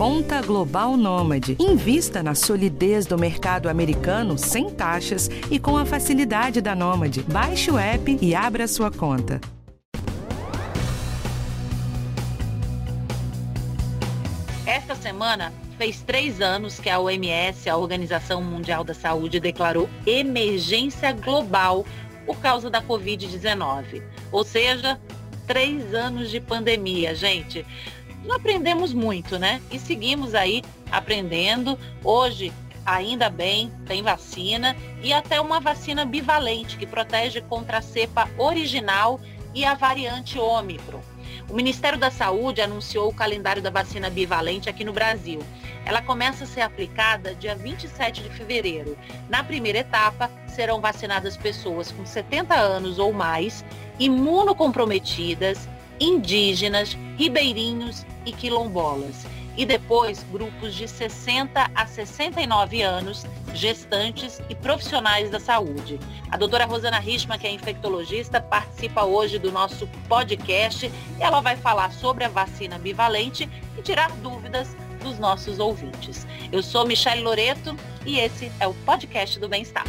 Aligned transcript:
Conta 0.00 0.40
Global 0.40 0.96
Nômade. 0.96 1.58
Invista 1.60 2.22
na 2.22 2.34
solidez 2.34 3.04
do 3.04 3.18
mercado 3.18 3.68
americano 3.68 4.38
sem 4.38 4.70
taxas 4.70 5.28
e 5.50 5.58
com 5.58 5.76
a 5.76 5.84
facilidade 5.84 6.62
da 6.62 6.74
Nômade. 6.74 7.22
Baixe 7.24 7.70
o 7.70 7.78
app 7.78 8.18
e 8.18 8.34
abra 8.34 8.66
sua 8.66 8.90
conta. 8.90 9.38
Esta 14.64 14.94
semana 14.94 15.52
fez 15.76 16.00
três 16.00 16.40
anos 16.40 16.80
que 16.80 16.88
a 16.88 16.98
OMS, 16.98 17.68
a 17.68 17.76
Organização 17.76 18.42
Mundial 18.42 18.82
da 18.82 18.94
Saúde, 18.94 19.38
declarou 19.38 19.86
emergência 20.06 21.12
global 21.12 21.84
por 22.24 22.38
causa 22.38 22.70
da 22.70 22.80
Covid-19. 22.80 24.02
Ou 24.32 24.44
seja, 24.44 24.98
três 25.46 25.92
anos 25.92 26.30
de 26.30 26.40
pandemia, 26.40 27.14
gente. 27.14 27.66
Não 28.24 28.36
aprendemos 28.36 28.92
muito, 28.92 29.38
né? 29.38 29.60
E 29.70 29.78
seguimos 29.78 30.34
aí 30.34 30.62
aprendendo. 30.90 31.78
Hoje, 32.04 32.52
ainda 32.84 33.30
bem, 33.30 33.72
tem 33.86 34.02
vacina 34.02 34.76
e 35.02 35.12
até 35.12 35.40
uma 35.40 35.60
vacina 35.60 36.04
bivalente 36.04 36.76
que 36.76 36.86
protege 36.86 37.40
contra 37.40 37.78
a 37.78 37.82
cepa 37.82 38.28
original 38.38 39.20
e 39.54 39.64
a 39.64 39.74
variante 39.74 40.38
Ômicron. 40.38 41.00
O 41.48 41.54
Ministério 41.54 41.98
da 41.98 42.10
Saúde 42.10 42.60
anunciou 42.60 43.08
o 43.08 43.14
calendário 43.14 43.62
da 43.62 43.70
vacina 43.70 44.08
bivalente 44.08 44.68
aqui 44.68 44.84
no 44.84 44.92
Brasil. 44.92 45.40
Ela 45.84 46.02
começa 46.02 46.44
a 46.44 46.46
ser 46.46 46.60
aplicada 46.60 47.34
dia 47.34 47.56
27 47.56 48.22
de 48.22 48.30
fevereiro. 48.30 48.96
Na 49.28 49.42
primeira 49.42 49.78
etapa, 49.78 50.30
serão 50.46 50.80
vacinadas 50.80 51.36
pessoas 51.36 51.90
com 51.90 52.06
70 52.06 52.54
anos 52.54 52.98
ou 52.98 53.12
mais, 53.12 53.64
imunocomprometidas, 53.98 55.68
indígenas, 56.00 56.96
ribeirinhos 57.16 58.04
e 58.24 58.32
quilombolas. 58.32 59.26
E 59.56 59.66
depois, 59.66 60.24
grupos 60.32 60.74
de 60.74 60.88
60 60.88 61.70
a 61.74 61.86
69 61.86 62.80
anos, 62.80 63.26
gestantes 63.52 64.40
e 64.48 64.54
profissionais 64.54 65.28
da 65.28 65.38
saúde. 65.38 65.98
A 66.30 66.36
doutora 66.36 66.64
Rosana 66.64 66.98
Richman, 66.98 67.38
que 67.38 67.46
é 67.46 67.50
infectologista, 67.50 68.40
participa 68.40 69.04
hoje 69.04 69.38
do 69.38 69.52
nosso 69.52 69.86
podcast 70.08 70.86
e 70.86 71.22
ela 71.22 71.40
vai 71.40 71.56
falar 71.56 71.92
sobre 71.92 72.24
a 72.24 72.28
vacina 72.28 72.78
bivalente 72.78 73.50
e 73.76 73.82
tirar 73.82 74.10
dúvidas 74.18 74.74
dos 75.02 75.18
nossos 75.18 75.58
ouvintes. 75.58 76.26
Eu 76.50 76.62
sou 76.62 76.86
Michelle 76.86 77.22
Loreto 77.22 77.76
e 78.06 78.18
esse 78.18 78.50
é 78.60 78.66
o 78.66 78.74
podcast 78.86 79.38
do 79.38 79.48
Bem-Estar. 79.48 79.84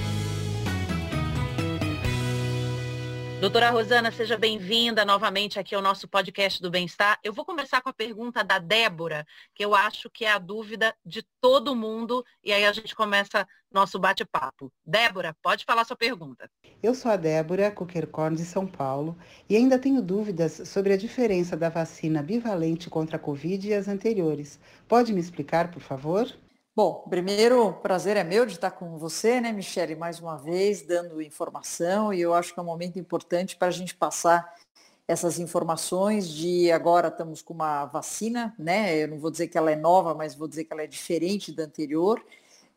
Doutora 3.41 3.71
Rosana, 3.71 4.11
seja 4.11 4.37
bem-vinda 4.37 5.03
novamente 5.03 5.57
aqui 5.57 5.73
ao 5.73 5.81
nosso 5.81 6.07
podcast 6.07 6.61
do 6.61 6.69
Bem-Estar. 6.69 7.17
Eu 7.23 7.33
vou 7.33 7.43
começar 7.43 7.81
com 7.81 7.89
a 7.89 7.93
pergunta 7.93 8.43
da 8.43 8.59
Débora, 8.59 9.25
que 9.55 9.65
eu 9.65 9.73
acho 9.73 10.11
que 10.11 10.25
é 10.25 10.31
a 10.31 10.37
dúvida 10.37 10.93
de 11.03 11.25
todo 11.41 11.75
mundo, 11.75 12.23
e 12.43 12.53
aí 12.53 12.63
a 12.63 12.71
gente 12.71 12.93
começa 12.93 13.47
nosso 13.73 13.97
bate-papo. 13.97 14.71
Débora, 14.85 15.35
pode 15.41 15.65
falar 15.65 15.85
sua 15.85 15.97
pergunta. 15.97 16.47
Eu 16.83 16.93
sou 16.93 17.09
a 17.09 17.15
Débora 17.15 17.71
Cuquercorn 17.71 18.37
de 18.37 18.45
São 18.45 18.67
Paulo 18.67 19.17
e 19.49 19.55
ainda 19.55 19.79
tenho 19.79 20.03
dúvidas 20.03 20.61
sobre 20.69 20.93
a 20.93 20.97
diferença 20.97 21.57
da 21.57 21.67
vacina 21.67 22.21
bivalente 22.21 22.91
contra 22.91 23.15
a 23.15 23.19
Covid 23.19 23.67
e 23.67 23.73
as 23.73 23.87
anteriores. 23.87 24.59
Pode 24.87 25.11
me 25.11 25.19
explicar, 25.19 25.71
por 25.71 25.81
favor? 25.81 26.31
Bom, 26.73 27.05
primeiro, 27.09 27.73
prazer 27.81 28.15
é 28.15 28.23
meu 28.23 28.45
de 28.45 28.53
estar 28.53 28.71
com 28.71 28.97
você, 28.97 29.41
né, 29.41 29.51
Michele, 29.51 29.93
mais 29.93 30.21
uma 30.21 30.37
vez, 30.37 30.81
dando 30.81 31.21
informação, 31.21 32.13
e 32.13 32.21
eu 32.21 32.33
acho 32.33 32.53
que 32.53 32.59
é 32.61 32.63
um 32.63 32.65
momento 32.65 32.97
importante 32.97 33.57
para 33.57 33.67
a 33.67 33.71
gente 33.71 33.93
passar 33.93 34.55
essas 35.05 35.37
informações 35.37 36.29
de 36.29 36.71
agora 36.71 37.09
estamos 37.09 37.41
com 37.41 37.53
uma 37.53 37.83
vacina, 37.85 38.55
né? 38.57 38.95
Eu 39.03 39.09
não 39.09 39.19
vou 39.19 39.29
dizer 39.29 39.49
que 39.49 39.57
ela 39.57 39.69
é 39.69 39.75
nova, 39.75 40.15
mas 40.15 40.33
vou 40.33 40.47
dizer 40.47 40.63
que 40.63 40.71
ela 40.71 40.83
é 40.83 40.87
diferente 40.87 41.51
da 41.51 41.63
anterior. 41.63 42.23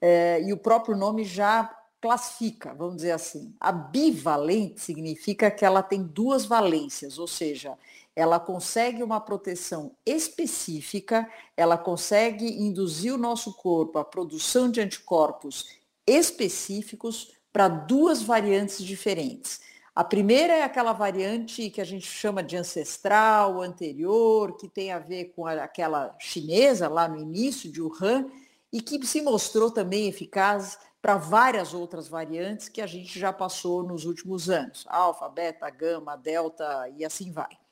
É, 0.01 0.43
e 0.43 0.53
o 0.53 0.57
próprio 0.57 0.97
nome 0.97 1.23
já 1.23 1.73
classifica, 2.01 2.75
vamos 2.75 2.97
dizer 2.97 3.13
assim. 3.13 3.55
A 3.61 3.71
bivalente 3.71 4.81
significa 4.81 5.51
que 5.53 5.65
ela 5.65 5.85
tem 5.85 6.03
duas 6.03 6.45
valências, 6.45 7.17
ou 7.19 7.29
seja, 7.29 7.79
ela 8.17 8.39
consegue 8.39 9.03
uma 9.03 9.21
proteção 9.21 9.97
específica, 10.07 11.29
ela 11.57 11.77
consegue 11.77 12.47
induzir 12.47 13.13
o 13.13 13.19
nosso 13.19 13.55
corpo 13.55 13.99
à 13.99 14.05
produção 14.05 14.71
de 14.71 14.81
anticorpos 14.81 15.67
específicos 16.07 17.33
para 17.53 17.69
duas 17.69 18.23
variantes 18.23 18.83
diferentes. 18.85 19.61
A 19.95 20.03
primeira 20.03 20.55
é 20.55 20.63
aquela 20.63 20.93
variante 20.93 21.71
que 21.71 21.81
a 21.81 21.85
gente 21.85 22.07
chama 22.07 22.43
de 22.43 22.57
ancestral, 22.57 23.63
anterior, 23.63 24.57
que 24.57 24.69
tem 24.69 24.93
a 24.93 24.99
ver 24.99 25.33
com 25.37 25.47
aquela 25.47 26.17
chinesa 26.19 26.89
lá 26.89 27.07
no 27.07 27.17
início 27.17 27.71
de 27.71 27.81
Wuhan 27.81 28.27
e 28.73 28.81
que 28.81 29.05
se 29.07 29.23
mostrou 29.23 29.71
também 29.71 30.09
eficaz 30.09 30.79
para 31.01 31.17
várias 31.17 31.75
outras 31.75 32.09
variantes 32.09 32.69
que 32.69 32.81
a 32.81 32.87
gente 32.87 33.19
já 33.19 33.33
passou 33.33 33.85
nos 33.85 34.05
últimos 34.05 34.51
anos, 34.51 34.85
alfa, 34.89 35.29
beta, 35.29 35.71
gama, 35.71 36.17
delta 36.17 36.89
e 36.97 37.05
assim 37.05 37.31
vai. 37.31 37.64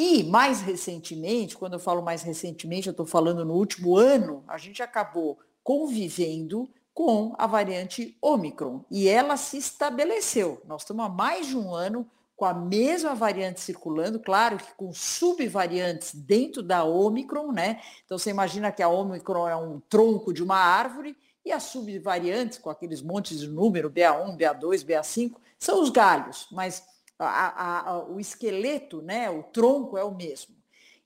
E 0.00 0.22
mais 0.22 0.60
recentemente, 0.60 1.56
quando 1.56 1.72
eu 1.72 1.80
falo 1.80 2.00
mais 2.00 2.22
recentemente, 2.22 2.86
eu 2.86 2.92
estou 2.92 3.04
falando 3.04 3.44
no 3.44 3.54
último 3.54 3.96
ano, 3.96 4.44
a 4.46 4.56
gente 4.56 4.80
acabou 4.80 5.40
convivendo 5.64 6.70
com 6.94 7.34
a 7.36 7.48
variante 7.48 8.16
Omicron 8.22 8.84
e 8.88 9.08
ela 9.08 9.36
se 9.36 9.58
estabeleceu. 9.58 10.62
Nós 10.66 10.82
estamos 10.82 11.04
há 11.04 11.08
mais 11.08 11.48
de 11.48 11.56
um 11.56 11.74
ano 11.74 12.08
com 12.36 12.44
a 12.44 12.54
mesma 12.54 13.12
variante 13.12 13.60
circulando, 13.60 14.20
claro 14.20 14.58
que 14.58 14.72
com 14.76 14.92
subvariantes 14.92 16.14
dentro 16.14 16.62
da 16.62 16.84
Omicron, 16.84 17.50
né? 17.50 17.80
Então 18.04 18.16
você 18.16 18.30
imagina 18.30 18.70
que 18.70 18.84
a 18.84 18.88
Omicron 18.88 19.48
é 19.48 19.56
um 19.56 19.80
tronco 19.80 20.32
de 20.32 20.44
uma 20.44 20.58
árvore 20.58 21.16
e 21.44 21.50
as 21.50 21.64
subvariantes, 21.64 22.58
com 22.58 22.70
aqueles 22.70 23.02
montes 23.02 23.40
de 23.40 23.48
número, 23.48 23.90
BA1, 23.90 24.36
BA2, 24.36 24.84
BA5, 24.84 25.32
são 25.58 25.82
os 25.82 25.90
galhos, 25.90 26.46
mas 26.52 26.84
a, 27.18 27.90
a, 27.90 28.04
o 28.04 28.20
esqueleto, 28.20 29.02
né, 29.02 29.28
o 29.30 29.42
tronco 29.42 29.98
é 29.98 30.04
o 30.04 30.14
mesmo. 30.14 30.56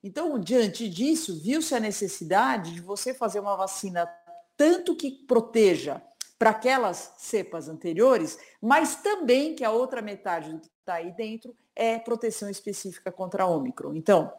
Então, 0.03 0.39
diante 0.39 0.89
disso, 0.89 1.41
viu-se 1.41 1.75
a 1.75 1.81
necessidade 1.81 2.75
de 2.75 2.81
você 2.81 3.15
fazer 3.15 3.41
uma 3.41 3.57
vacina 3.57 4.09
tanto 4.57 4.97
que 4.97 5.11
proteja 5.11 6.03
para 6.39 6.51
aquelas 6.51 7.15
cepas 7.19 7.69
anteriores, 7.69 8.37
mas 8.61 8.97
também 8.97 9.55
que 9.55 9.65
a 9.65 9.71
outra 9.71 10.03
metade 10.03 10.51
do 10.51 10.59
que 10.59 10.69
está 10.81 10.95
aí 10.95 11.13
dentro 11.13 11.55
é 11.75 11.99
proteção 11.99 12.51
específica 12.51 13.13
contra 13.13 13.45
a 13.45 13.47
Ômicron. 13.47 13.95
Então, 13.95 14.33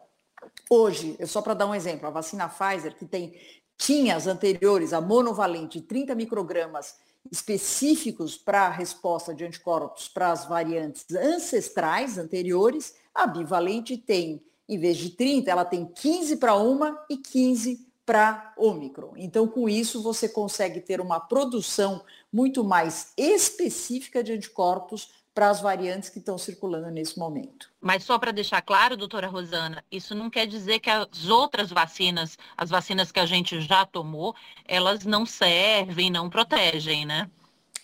hoje, 0.68 1.16
só 1.26 1.40
para 1.40 1.54
dar 1.54 1.66
um 1.66 1.74
exemplo, 1.74 2.06
a 2.06 2.10
vacina 2.10 2.48
Pfizer, 2.48 2.94
que 2.94 3.06
tem 3.06 3.34
tinha 3.76 4.16
as 4.16 4.26
anteriores, 4.26 4.92
a 4.92 5.00
monovalente, 5.00 5.80
30 5.80 6.14
microgramas 6.14 6.96
específicos 7.30 8.36
para 8.36 8.66
a 8.66 8.70
resposta 8.70 9.34
de 9.34 9.44
anticorpos 9.44 10.08
para 10.08 10.30
as 10.30 10.46
variantes 10.46 11.04
ancestrais 11.10 12.18
anteriores, 12.18 12.94
a 13.14 13.26
bivalente 13.26 13.96
tem, 13.96 14.42
em 14.68 14.78
vez 14.78 14.96
de 14.96 15.10
30, 15.10 15.50
ela 15.50 15.64
tem 15.64 15.86
15 15.86 16.36
para 16.36 16.54
uma 16.54 17.04
e 17.08 17.16
15 17.16 17.86
para 18.04 18.52
Ômicron. 18.56 19.12
Então, 19.16 19.48
com 19.48 19.68
isso, 19.68 20.02
você 20.02 20.28
consegue 20.28 20.80
ter 20.80 21.00
uma 21.00 21.18
produção 21.18 22.04
muito 22.32 22.62
mais 22.62 23.12
específica 23.16 24.22
de 24.22 24.32
anticorpos 24.32 25.10
para 25.34 25.50
as 25.50 25.60
variantes 25.60 26.08
que 26.08 26.20
estão 26.20 26.38
circulando 26.38 26.90
nesse 26.90 27.18
momento. 27.18 27.68
Mas 27.80 28.04
só 28.04 28.18
para 28.18 28.30
deixar 28.30 28.62
claro, 28.62 28.96
doutora 28.96 29.26
Rosana, 29.26 29.84
isso 29.90 30.14
não 30.14 30.30
quer 30.30 30.46
dizer 30.46 30.78
que 30.78 30.88
as 30.88 31.28
outras 31.28 31.70
vacinas, 31.70 32.38
as 32.56 32.70
vacinas 32.70 33.10
que 33.10 33.18
a 33.18 33.26
gente 33.26 33.60
já 33.60 33.84
tomou, 33.84 34.34
elas 34.64 35.04
não 35.04 35.26
servem, 35.26 36.08
não 36.08 36.30
protegem, 36.30 37.04
né? 37.04 37.28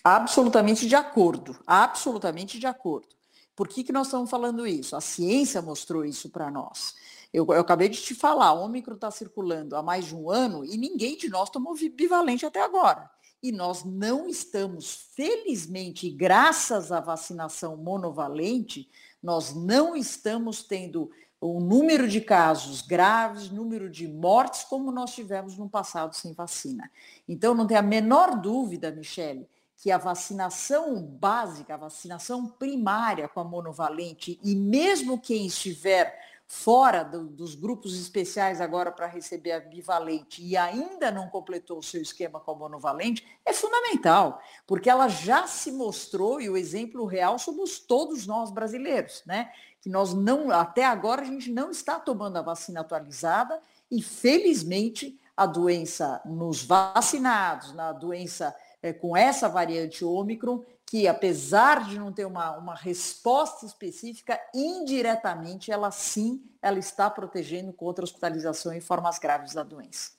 Absolutamente 0.01 0.87
de 0.87 0.95
acordo, 0.95 1.59
absolutamente 1.67 2.57
de 2.57 2.65
acordo. 2.65 3.09
Por 3.53 3.67
que, 3.67 3.83
que 3.83 3.91
nós 3.91 4.07
estamos 4.07 4.29
falando 4.29 4.65
isso? 4.65 4.95
A 4.95 5.01
ciência 5.01 5.61
mostrou 5.61 6.05
isso 6.05 6.29
para 6.29 6.49
nós. 6.49 6.95
Eu, 7.33 7.45
eu, 7.47 7.61
acabei 7.61 7.89
de 7.89 8.01
te 8.01 8.15
falar, 8.15 8.53
o 8.53 8.63
Ômicron 8.63 8.95
está 8.95 9.11
circulando 9.11 9.75
há 9.75 9.83
mais 9.83 10.05
de 10.05 10.15
um 10.15 10.29
ano 10.29 10.65
e 10.65 10.77
ninguém 10.77 11.17
de 11.17 11.29
nós 11.29 11.49
tomou 11.49 11.75
bivalente 11.75 12.45
até 12.45 12.61
agora 12.61 13.09
e 13.41 13.51
nós 13.51 13.83
não 13.83 14.27
estamos, 14.27 15.09
felizmente, 15.15 16.09
graças 16.09 16.91
à 16.91 16.99
vacinação 16.99 17.75
monovalente, 17.75 18.89
nós 19.21 19.55
não 19.55 19.95
estamos 19.95 20.63
tendo 20.63 21.09
o 21.39 21.59
número 21.59 22.07
de 22.07 22.21
casos 22.21 22.81
graves, 22.83 23.49
número 23.49 23.89
de 23.89 24.07
mortes, 24.07 24.63
como 24.63 24.91
nós 24.91 25.13
tivemos 25.13 25.57
no 25.57 25.67
passado 25.67 26.15
sem 26.15 26.33
vacina. 26.33 26.89
Então, 27.27 27.55
não 27.55 27.65
tem 27.65 27.77
a 27.77 27.81
menor 27.81 28.39
dúvida, 28.39 28.91
Michele, 28.91 29.49
que 29.75 29.89
a 29.89 29.97
vacinação 29.97 31.01
básica, 31.01 31.73
a 31.73 31.77
vacinação 31.77 32.47
primária 32.47 33.27
com 33.27 33.39
a 33.39 33.43
monovalente, 33.43 34.39
e 34.43 34.55
mesmo 34.55 35.19
quem 35.19 35.47
estiver 35.47 36.15
fora 36.53 37.01
do, 37.01 37.27
dos 37.27 37.55
grupos 37.55 37.97
especiais 37.97 38.59
agora 38.59 38.91
para 38.91 39.07
receber 39.07 39.53
a 39.53 39.61
bivalente 39.61 40.43
e 40.43 40.57
ainda 40.57 41.09
não 41.09 41.29
completou 41.29 41.79
o 41.79 41.83
seu 41.83 42.01
esquema 42.01 42.41
com 42.41 42.51
a 42.51 42.55
monovalente, 42.55 43.25
é 43.45 43.53
fundamental, 43.53 44.41
porque 44.67 44.89
ela 44.89 45.07
já 45.07 45.47
se 45.47 45.71
mostrou, 45.71 46.41
e 46.41 46.49
o 46.49 46.57
exemplo 46.57 47.05
real 47.05 47.39
somos 47.39 47.79
todos 47.79 48.27
nós 48.27 48.51
brasileiros, 48.51 49.23
né? 49.25 49.49
Que 49.79 49.89
nós 49.89 50.13
não, 50.13 50.51
até 50.51 50.83
agora, 50.83 51.21
a 51.21 51.25
gente 51.25 51.49
não 51.49 51.71
está 51.71 51.97
tomando 51.97 52.35
a 52.35 52.41
vacina 52.41 52.81
atualizada 52.81 53.57
e, 53.89 54.03
felizmente, 54.03 55.17
a 55.37 55.45
doença 55.45 56.21
nos 56.25 56.65
vacinados, 56.65 57.73
na 57.73 57.93
doença 57.93 58.53
é, 58.83 58.91
com 58.91 59.15
essa 59.15 59.47
variante 59.47 60.03
Ômicron, 60.03 60.65
que 60.91 61.07
apesar 61.07 61.87
de 61.87 61.97
não 61.97 62.11
ter 62.11 62.25
uma, 62.25 62.57
uma 62.57 62.75
resposta 62.75 63.65
específica, 63.65 64.37
indiretamente 64.53 65.71
ela 65.71 65.89
sim, 65.89 66.43
ela 66.61 66.79
está 66.79 67.09
protegendo 67.09 67.71
contra 67.71 68.03
a 68.03 68.05
hospitalização 68.05 68.73
em 68.73 68.81
formas 68.81 69.17
graves 69.17 69.53
da 69.53 69.63
doença. 69.63 70.11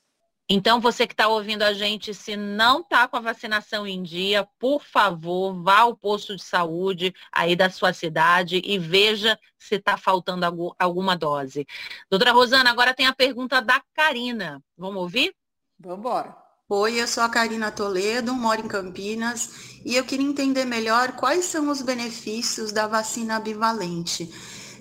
Então, 0.48 0.80
você 0.80 1.06
que 1.06 1.12
está 1.12 1.28
ouvindo 1.28 1.60
a 1.60 1.74
gente, 1.74 2.14
se 2.14 2.36
não 2.36 2.80
está 2.80 3.06
com 3.06 3.18
a 3.18 3.20
vacinação 3.20 3.86
em 3.86 4.02
dia, 4.02 4.48
por 4.58 4.82
favor, 4.82 5.62
vá 5.62 5.80
ao 5.80 5.94
posto 5.94 6.34
de 6.34 6.42
saúde 6.42 7.14
aí 7.30 7.54
da 7.54 7.68
sua 7.68 7.92
cidade 7.92 8.62
e 8.64 8.78
veja 8.78 9.38
se 9.58 9.74
está 9.74 9.98
faltando 9.98 10.74
alguma 10.78 11.14
dose. 11.14 11.66
Doutora 12.08 12.32
Rosana, 12.32 12.70
agora 12.70 12.94
tem 12.94 13.06
a 13.06 13.14
pergunta 13.14 13.60
da 13.60 13.82
Karina. 13.92 14.64
Vamos 14.78 15.02
ouvir? 15.02 15.34
Vamos 15.78 15.98
embora. 15.98 16.41
Oi, 16.74 17.02
eu 17.02 17.06
sou 17.06 17.22
a 17.22 17.28
Karina 17.28 17.70
Toledo, 17.70 18.32
moro 18.32 18.62
em 18.62 18.66
Campinas 18.66 19.50
e 19.84 19.94
eu 19.94 20.04
queria 20.04 20.26
entender 20.26 20.64
melhor 20.64 21.12
quais 21.12 21.44
são 21.44 21.68
os 21.68 21.82
benefícios 21.82 22.72
da 22.72 22.86
vacina 22.86 23.38
bivalente. 23.38 24.30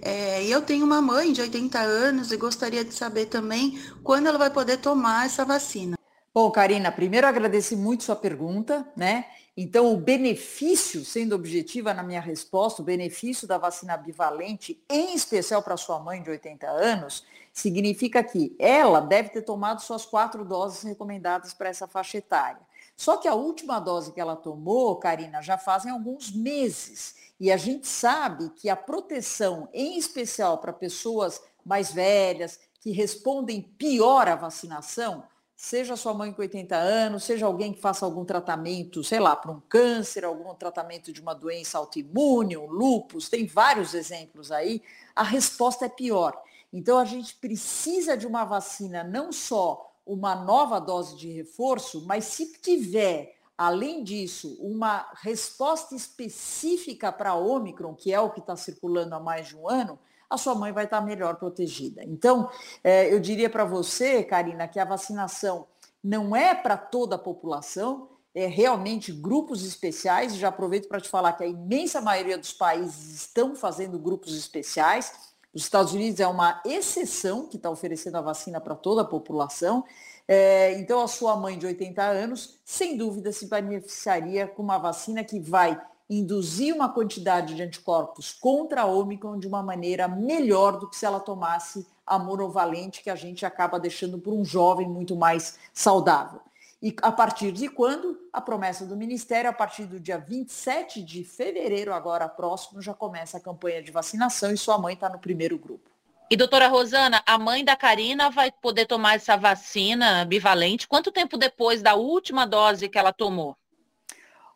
É, 0.02 0.42
eu 0.46 0.62
tenho 0.62 0.86
uma 0.86 1.02
mãe 1.02 1.34
de 1.34 1.42
80 1.42 1.80
anos 1.80 2.32
e 2.32 2.38
gostaria 2.38 2.86
de 2.86 2.94
saber 2.94 3.26
também 3.26 3.78
quando 4.06 4.28
ela 4.28 4.38
vai 4.38 4.50
poder 4.50 4.78
tomar 4.78 5.26
essa 5.26 5.44
vacina. 5.44 6.01
Bom, 6.34 6.50
Karina, 6.50 6.90
primeiro 6.94 7.28
agradeço 7.28 7.76
muito 7.76 8.06
sua 8.06 8.16
pergunta, 8.16 8.90
né? 8.96 9.26
Então, 9.56 9.94
o 9.94 9.98
benefício, 9.98 11.04
sendo 11.04 11.36
objetiva 11.36 11.94
na 11.94 12.04
minha 12.04 12.22
resposta, 12.22 12.82
o 12.82 12.86
benefício 12.86 13.46
da 13.46 13.58
vacina 13.58 13.98
bivalente, 13.98 14.82
em 14.90 15.14
especial 15.14 15.62
para 15.62 15.76
sua 15.76 16.00
mãe 16.00 16.24
de 16.24 16.30
80 16.30 16.66
anos, 16.68 17.26
significa 17.52 18.24
que 18.24 18.56
ela 18.58 19.02
deve 19.02 19.28
ter 19.28 19.42
tomado 19.42 19.82
suas 19.82 20.06
quatro 20.06 20.46
doses 20.46 20.84
recomendadas 20.84 21.54
para 21.54 21.68
essa 21.68 21.86
faixa 21.86 22.20
etária. 22.20 22.62
Só 22.96 23.18
que 23.18 23.28
a 23.28 23.36
última 23.36 23.78
dose 23.82 24.14
que 24.14 24.22
ela 24.22 24.38
tomou, 24.38 24.96
Karina, 24.96 25.42
já 25.42 25.58
fazem 25.58 25.92
alguns 25.92 26.32
meses. 26.32 27.16
E 27.38 27.52
a 27.52 27.58
gente 27.58 27.88
sabe 27.88 28.52
que 28.52 28.70
a 28.70 28.76
proteção, 28.78 29.68
em 29.74 29.98
especial 29.98 30.60
para 30.60 30.72
pessoas 30.72 31.44
mais 31.66 31.92
velhas, 31.92 32.58
que 32.80 32.92
respondem 32.92 33.62
pior 33.62 34.30
à 34.30 34.36
vacinação, 34.36 35.24
seja 35.62 35.96
sua 35.96 36.12
mãe 36.12 36.34
com 36.34 36.42
80 36.42 36.76
anos, 36.76 37.24
seja 37.24 37.46
alguém 37.46 37.72
que 37.72 37.80
faça 37.80 38.04
algum 38.04 38.26
tratamento, 38.26 39.04
sei 39.04 39.20
lá, 39.20 39.36
para 39.36 39.52
um 39.52 39.60
câncer, 39.70 40.26
algum 40.26 40.56
tratamento 40.56 41.14
de 41.14 41.22
uma 41.22 41.36
doença 41.36 41.78
autoimune, 41.78 42.58
um 42.58 42.66
lupus, 42.66 43.30
tem 43.30 43.46
vários 43.46 43.94
exemplos 43.94 44.52
aí, 44.52 44.82
a 45.16 45.22
resposta 45.22 45.86
é 45.86 45.90
pior. 45.90 46.36
Então 46.74 46.98
a 46.98 47.06
gente 47.06 47.36
precisa 47.36 48.18
de 48.18 48.26
uma 48.26 48.44
vacina, 48.44 49.04
não 49.04 49.32
só 49.32 49.94
uma 50.04 50.34
nova 50.34 50.80
dose 50.80 51.16
de 51.16 51.32
reforço, 51.32 52.08
mas 52.08 52.26
se 52.26 52.54
tiver, 52.54 53.36
além 53.56 54.04
disso, 54.04 54.58
uma 54.60 55.12
resposta 55.22 55.94
específica 55.94 57.12
para 57.12 57.30
a 57.30 57.36
Omicron, 57.36 57.94
que 57.94 58.12
é 58.12 58.20
o 58.20 58.32
que 58.32 58.40
está 58.40 58.56
circulando 58.56 59.14
há 59.14 59.20
mais 59.20 59.50
de 59.50 59.56
um 59.56 59.70
ano, 59.70 60.00
a 60.32 60.38
sua 60.38 60.56
mãe 60.56 60.72
vai 60.72 60.86
estar 60.86 61.02
melhor 61.02 61.36
protegida. 61.36 62.02
Então, 62.06 62.50
é, 62.82 63.14
eu 63.14 63.20
diria 63.20 63.50
para 63.50 63.66
você, 63.66 64.24
Karina, 64.24 64.66
que 64.66 64.80
a 64.80 64.86
vacinação 64.86 65.68
não 66.02 66.34
é 66.34 66.56
para 66.56 66.78
toda 66.78 67.16
a 67.18 67.20
população, 67.20 68.08
é 68.34 68.48
realmente 68.48 69.12
grupos 69.12 69.66
especiais. 69.66 70.38
Já 70.38 70.48
aproveito 70.48 70.88
para 70.88 71.02
te 71.02 71.10
falar 71.10 71.34
que 71.34 71.44
a 71.44 71.48
imensa 71.48 72.00
maioria 72.00 72.38
dos 72.38 72.54
países 72.54 73.14
estão 73.14 73.54
fazendo 73.58 74.00
grupos 74.00 74.38
especiais. 74.38 75.34
Os 75.54 75.64
Estados 75.64 75.92
Unidos 75.94 76.22
é 76.22 76.28
uma 76.28 76.62
exceção 76.66 77.46
que 77.46 77.58
está 77.58 77.70
oferecendo 77.70 78.16
a 78.16 78.22
vacina 78.22 78.62
para 78.62 78.74
toda 78.74 79.02
a 79.02 79.06
população. 79.06 79.84
É, 80.26 80.80
então, 80.80 81.02
a 81.02 81.10
sua 81.10 81.36
mãe 81.36 81.60
de 81.60 81.66
80 81.66 82.02
anos, 82.02 82.58
sem 82.64 82.96
dúvida, 82.96 83.34
se 83.34 83.48
beneficiaria 83.48 84.48
com 84.48 84.64
uma 84.64 84.78
vacina 84.78 85.26
que 85.26 85.42
vai 85.42 85.78
induzir 86.12 86.76
uma 86.76 86.90
quantidade 86.90 87.56
de 87.56 87.64
anticorpos 87.64 88.34
contra 88.34 88.82
a 88.82 88.86
Omicron 88.86 89.40
de 89.40 89.48
uma 89.48 89.64
maneira 89.64 90.10
melhor 90.10 90.78
do 90.78 90.90
que 90.90 90.98
se 90.98 91.06
ela 91.06 91.22
tomasse 91.22 91.88
a 92.06 92.20
monovalente, 92.20 93.02
que 93.02 93.10
a 93.10 93.16
gente 93.16 93.46
acaba 93.46 93.80
deixando 93.80 94.20
por 94.20 94.34
um 94.34 94.44
jovem 94.44 94.90
muito 94.90 95.16
mais 95.16 95.58
saudável. 95.74 96.42
E 96.82 96.94
a 97.02 97.12
partir 97.14 97.54
de 97.54 97.70
quando? 97.70 98.20
A 98.34 98.42
promessa 98.42 98.86
do 98.86 98.98
Ministério, 98.98 99.50
a 99.50 99.54
partir 99.54 99.86
do 99.86 100.00
dia 100.00 100.18
27 100.18 101.02
de 101.02 101.24
fevereiro, 101.24 101.94
agora 101.94 102.28
próximo, 102.28 102.82
já 102.82 102.94
começa 102.94 103.38
a 103.38 103.42
campanha 103.42 103.82
de 103.82 103.92
vacinação 103.92 104.52
e 104.52 104.58
sua 104.58 104.78
mãe 104.78 104.96
está 104.96 105.08
no 105.08 105.20
primeiro 105.20 105.58
grupo. 105.58 105.90
E 106.30 106.36
doutora 106.36 106.68
Rosana, 106.68 107.24
a 107.26 107.38
mãe 107.38 107.64
da 107.64 107.76
Karina 107.76 108.30
vai 108.30 108.52
poder 108.52 108.86
tomar 108.86 109.16
essa 109.16 109.38
vacina 109.38 110.26
bivalente 110.26 110.88
quanto 110.88 111.12
tempo 111.12 111.38
depois 111.38 111.82
da 111.82 111.96
última 111.96 112.46
dose 112.46 112.90
que 112.90 112.98
ela 112.98 113.14
tomou? 113.14 113.56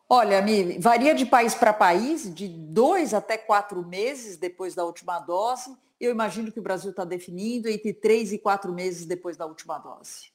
Olha, 0.08 0.40
Mi, 0.40 0.78
varia 0.78 1.14
de 1.14 1.26
país 1.26 1.54
para 1.54 1.72
país, 1.72 2.32
de 2.32 2.46
dois 2.46 3.12
até 3.12 3.36
quatro 3.36 3.84
meses 3.84 4.36
depois 4.36 4.72
da 4.72 4.84
última 4.84 5.18
dose. 5.18 5.76
Eu 6.00 6.12
imagino 6.12 6.52
que 6.52 6.60
o 6.60 6.62
Brasil 6.62 6.90
está 6.90 7.04
definindo 7.04 7.68
entre 7.68 7.92
três 7.92 8.32
e 8.32 8.38
quatro 8.38 8.72
meses 8.72 9.04
depois 9.04 9.36
da 9.36 9.46
última 9.46 9.78
dose. 9.78 10.30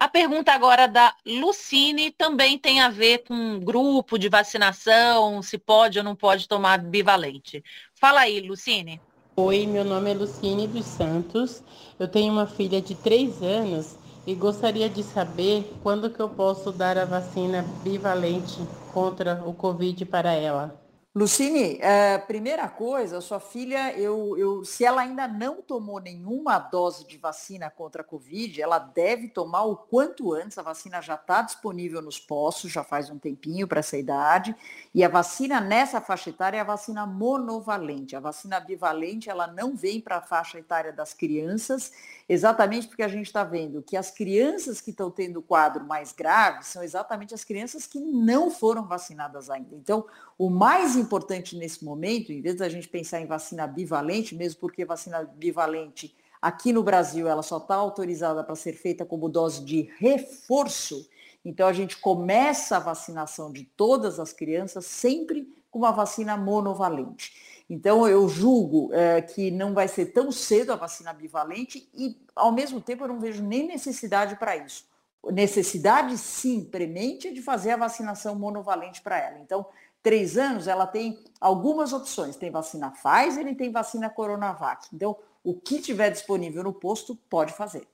A 0.00 0.08
pergunta 0.08 0.52
agora 0.52 0.88
da 0.88 1.14
Lucine 1.24 2.10
também 2.10 2.58
tem 2.58 2.80
a 2.80 2.88
ver 2.88 3.24
com 3.24 3.60
grupo 3.60 4.18
de 4.18 4.28
vacinação, 4.28 5.42
se 5.42 5.58
pode 5.58 5.98
ou 5.98 6.04
não 6.04 6.16
pode 6.16 6.48
tomar 6.48 6.78
bivalente. 6.78 7.62
Fala 7.94 8.22
aí, 8.22 8.40
Lucine. 8.40 9.00
Oi, 9.36 9.66
meu 9.66 9.84
nome 9.84 10.10
é 10.10 10.14
Lucine 10.14 10.66
dos 10.66 10.86
Santos. 10.86 11.62
Eu 11.98 12.08
tenho 12.08 12.32
uma 12.32 12.46
filha 12.46 12.80
de 12.80 12.94
três 12.94 13.42
anos 13.42 13.96
e 14.26 14.34
gostaria 14.34 14.88
de 14.88 15.02
saber 15.02 15.72
quando 15.82 16.10
que 16.10 16.20
eu 16.20 16.28
posso 16.28 16.70
dar 16.70 16.96
a 16.96 17.04
vacina 17.04 17.64
bivalente 17.82 18.60
contra 18.92 19.42
o 19.44 19.52
Covid 19.52 20.04
para 20.06 20.32
ela. 20.32 20.82
Lucine, 21.14 21.76
é, 21.82 22.16
primeira 22.16 22.66
coisa, 22.70 23.20
sua 23.20 23.38
filha, 23.38 23.92
eu, 23.98 24.34
eu, 24.38 24.64
se 24.64 24.82
ela 24.82 25.02
ainda 25.02 25.28
não 25.28 25.60
tomou 25.60 26.00
nenhuma 26.00 26.58
dose 26.58 27.06
de 27.06 27.18
vacina 27.18 27.68
contra 27.68 28.00
a 28.00 28.04
Covid, 28.04 28.62
ela 28.62 28.78
deve 28.78 29.28
tomar 29.28 29.64
o 29.64 29.76
quanto 29.76 30.32
antes. 30.32 30.56
A 30.56 30.62
vacina 30.62 31.02
já 31.02 31.16
está 31.16 31.42
disponível 31.42 32.00
nos 32.00 32.18
postos, 32.18 32.72
já 32.72 32.82
faz 32.82 33.10
um 33.10 33.18
tempinho 33.18 33.68
para 33.68 33.80
essa 33.80 33.98
idade. 33.98 34.56
E 34.94 35.04
a 35.04 35.08
vacina 35.08 35.60
nessa 35.60 36.00
faixa 36.00 36.30
etária 36.30 36.56
é 36.56 36.60
a 36.60 36.64
vacina 36.64 37.04
monovalente. 37.04 38.16
A 38.16 38.20
vacina 38.20 38.58
bivalente, 38.58 39.28
ela 39.28 39.46
não 39.46 39.76
vem 39.76 40.00
para 40.00 40.16
a 40.16 40.22
faixa 40.22 40.58
etária 40.58 40.94
das 40.94 41.12
crianças, 41.12 41.92
exatamente 42.28 42.88
porque 42.88 43.02
a 43.02 43.08
gente 43.08 43.26
está 43.26 43.44
vendo 43.44 43.82
que 43.82 43.96
as 43.96 44.10
crianças 44.10 44.80
que 44.80 44.90
estão 44.90 45.10
tendo 45.10 45.38
o 45.38 45.42
quadro 45.42 45.84
mais 45.84 46.12
grave 46.12 46.64
são 46.64 46.82
exatamente 46.82 47.34
as 47.34 47.44
crianças 47.44 47.86
que 47.86 48.00
não 48.00 48.50
foram 48.50 48.86
vacinadas 48.86 49.50
ainda. 49.50 49.74
Então, 49.74 50.06
o 50.38 50.50
mais 50.50 50.96
importante 50.96 51.56
nesse 51.56 51.84
momento, 51.84 52.32
em 52.32 52.40
vez 52.40 52.56
da 52.56 52.68
gente 52.68 52.88
pensar 52.88 53.20
em 53.20 53.26
vacina 53.26 53.66
bivalente, 53.66 54.34
mesmo 54.34 54.60
porque 54.60 54.84
vacina 54.84 55.22
bivalente 55.22 56.14
aqui 56.40 56.72
no 56.72 56.82
Brasil 56.82 57.28
ela 57.28 57.42
só 57.42 57.58
está 57.58 57.76
autorizada 57.76 58.42
para 58.42 58.56
ser 58.56 58.72
feita 58.72 59.04
como 59.04 59.28
dose 59.28 59.64
de 59.64 59.88
reforço, 59.98 61.08
então 61.44 61.68
a 61.68 61.72
gente 61.72 61.96
começa 61.98 62.76
a 62.76 62.80
vacinação 62.80 63.52
de 63.52 63.64
todas 63.64 64.18
as 64.18 64.32
crianças 64.32 64.86
sempre 64.86 65.48
com 65.70 65.78
uma 65.78 65.92
vacina 65.92 66.36
monovalente. 66.36 67.51
Então 67.72 68.06
eu 68.06 68.28
julgo 68.28 68.92
é, 68.92 69.22
que 69.22 69.50
não 69.50 69.72
vai 69.72 69.88
ser 69.88 70.12
tão 70.12 70.30
cedo 70.30 70.74
a 70.74 70.76
vacina 70.76 71.10
bivalente 71.10 71.88
e 71.94 72.14
ao 72.36 72.52
mesmo 72.52 72.82
tempo 72.82 73.04
eu 73.04 73.08
não 73.08 73.18
vejo 73.18 73.42
nem 73.42 73.66
necessidade 73.66 74.36
para 74.36 74.54
isso. 74.58 74.84
Necessidade 75.30 76.18
sim, 76.18 76.64
premente, 76.64 77.32
de 77.32 77.40
fazer 77.40 77.70
a 77.70 77.78
vacinação 77.78 78.34
monovalente 78.34 79.00
para 79.00 79.18
ela. 79.18 79.38
Então, 79.38 79.64
três 80.02 80.36
anos, 80.36 80.68
ela 80.68 80.86
tem 80.86 81.18
algumas 81.40 81.94
opções. 81.94 82.36
Tem 82.36 82.50
vacina 82.50 82.90
Pfizer 82.90 83.46
e 83.46 83.54
tem 83.54 83.72
vacina 83.72 84.10
Coronavac. 84.10 84.88
Então, 84.92 85.16
o 85.42 85.54
que 85.54 85.80
tiver 85.80 86.10
disponível 86.10 86.62
no 86.62 86.74
posto, 86.74 87.16
pode 87.30 87.54
fazer. 87.54 87.88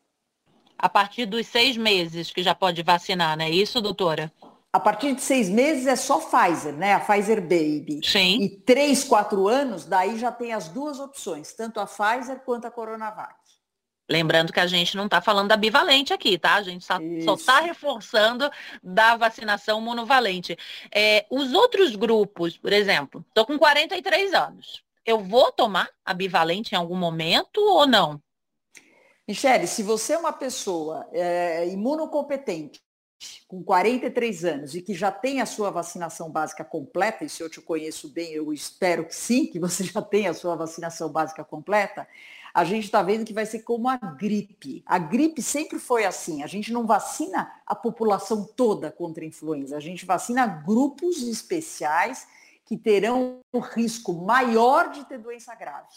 A 0.76 0.88
partir 0.88 1.24
dos 1.24 1.46
seis 1.46 1.76
meses 1.76 2.32
que 2.32 2.42
já 2.42 2.54
pode 2.54 2.82
vacinar, 2.82 3.36
não 3.36 3.44
é 3.44 3.50
isso, 3.50 3.80
doutora? 3.80 4.32
A 4.70 4.78
partir 4.78 5.14
de 5.14 5.22
seis 5.22 5.48
meses 5.48 5.86
é 5.86 5.96
só 5.96 6.18
Pfizer, 6.20 6.74
né? 6.74 6.92
A 6.92 7.00
Pfizer 7.00 7.40
Baby. 7.40 8.00
Sim. 8.04 8.42
E 8.42 8.50
três, 8.50 9.02
quatro 9.02 9.48
anos, 9.48 9.86
daí 9.86 10.18
já 10.18 10.30
tem 10.30 10.52
as 10.52 10.68
duas 10.68 11.00
opções, 11.00 11.52
tanto 11.54 11.80
a 11.80 11.86
Pfizer 11.86 12.40
quanto 12.44 12.66
a 12.66 12.70
Coronavac. 12.70 13.34
Lembrando 14.10 14.52
que 14.52 14.60
a 14.60 14.66
gente 14.66 14.96
não 14.96 15.04
está 15.04 15.20
falando 15.20 15.48
da 15.48 15.56
bivalente 15.56 16.14
aqui, 16.14 16.38
tá? 16.38 16.54
A 16.54 16.62
gente 16.62 16.86
tá, 16.86 16.98
só 17.24 17.34
está 17.34 17.60
reforçando 17.60 18.50
da 18.82 19.16
vacinação 19.16 19.80
monovalente. 19.80 20.56
É, 20.94 21.26
os 21.30 21.52
outros 21.52 21.94
grupos, 21.94 22.56
por 22.56 22.72
exemplo, 22.72 23.24
estou 23.28 23.44
com 23.44 23.58
43 23.58 24.32
anos. 24.32 24.82
Eu 25.04 25.20
vou 25.20 25.52
tomar 25.52 25.90
a 26.04 26.14
bivalente 26.14 26.74
em 26.74 26.78
algum 26.78 26.96
momento 26.96 27.58
ou 27.60 27.86
não? 27.86 28.20
Michele, 29.26 29.66
se 29.66 29.82
você 29.82 30.14
é 30.14 30.18
uma 30.18 30.32
pessoa 30.32 31.06
é, 31.12 31.68
imunocompetente, 31.68 32.80
com 33.46 33.62
43 33.62 34.44
anos 34.44 34.74
e 34.74 34.82
que 34.82 34.94
já 34.94 35.10
tem 35.10 35.40
a 35.40 35.46
sua 35.46 35.70
vacinação 35.70 36.30
básica 36.30 36.64
completa, 36.64 37.24
e 37.24 37.28
se 37.28 37.42
eu 37.42 37.48
te 37.48 37.60
conheço 37.60 38.08
bem, 38.08 38.32
eu 38.32 38.52
espero 38.52 39.04
que 39.06 39.14
sim, 39.14 39.46
que 39.46 39.58
você 39.58 39.84
já 39.84 40.02
tenha 40.02 40.30
a 40.30 40.34
sua 40.34 40.54
vacinação 40.54 41.10
básica 41.10 41.44
completa, 41.44 42.06
a 42.52 42.64
gente 42.64 42.84
está 42.84 43.02
vendo 43.02 43.24
que 43.24 43.32
vai 43.32 43.46
ser 43.46 43.60
como 43.60 43.88
a 43.88 43.96
gripe. 43.96 44.82
A 44.86 44.98
gripe 44.98 45.42
sempre 45.42 45.78
foi 45.78 46.04
assim. 46.04 46.42
A 46.42 46.46
gente 46.46 46.72
não 46.72 46.86
vacina 46.86 47.52
a 47.66 47.74
população 47.74 48.44
toda 48.44 48.90
contra 48.90 49.22
a 49.22 49.26
influenza, 49.26 49.76
a 49.76 49.80
gente 49.80 50.04
vacina 50.04 50.46
grupos 50.46 51.22
especiais 51.22 52.26
que 52.64 52.76
terão 52.76 53.40
um 53.52 53.60
risco 53.60 54.12
maior 54.12 54.90
de 54.90 55.04
ter 55.06 55.18
doença 55.18 55.54
grave. 55.54 55.88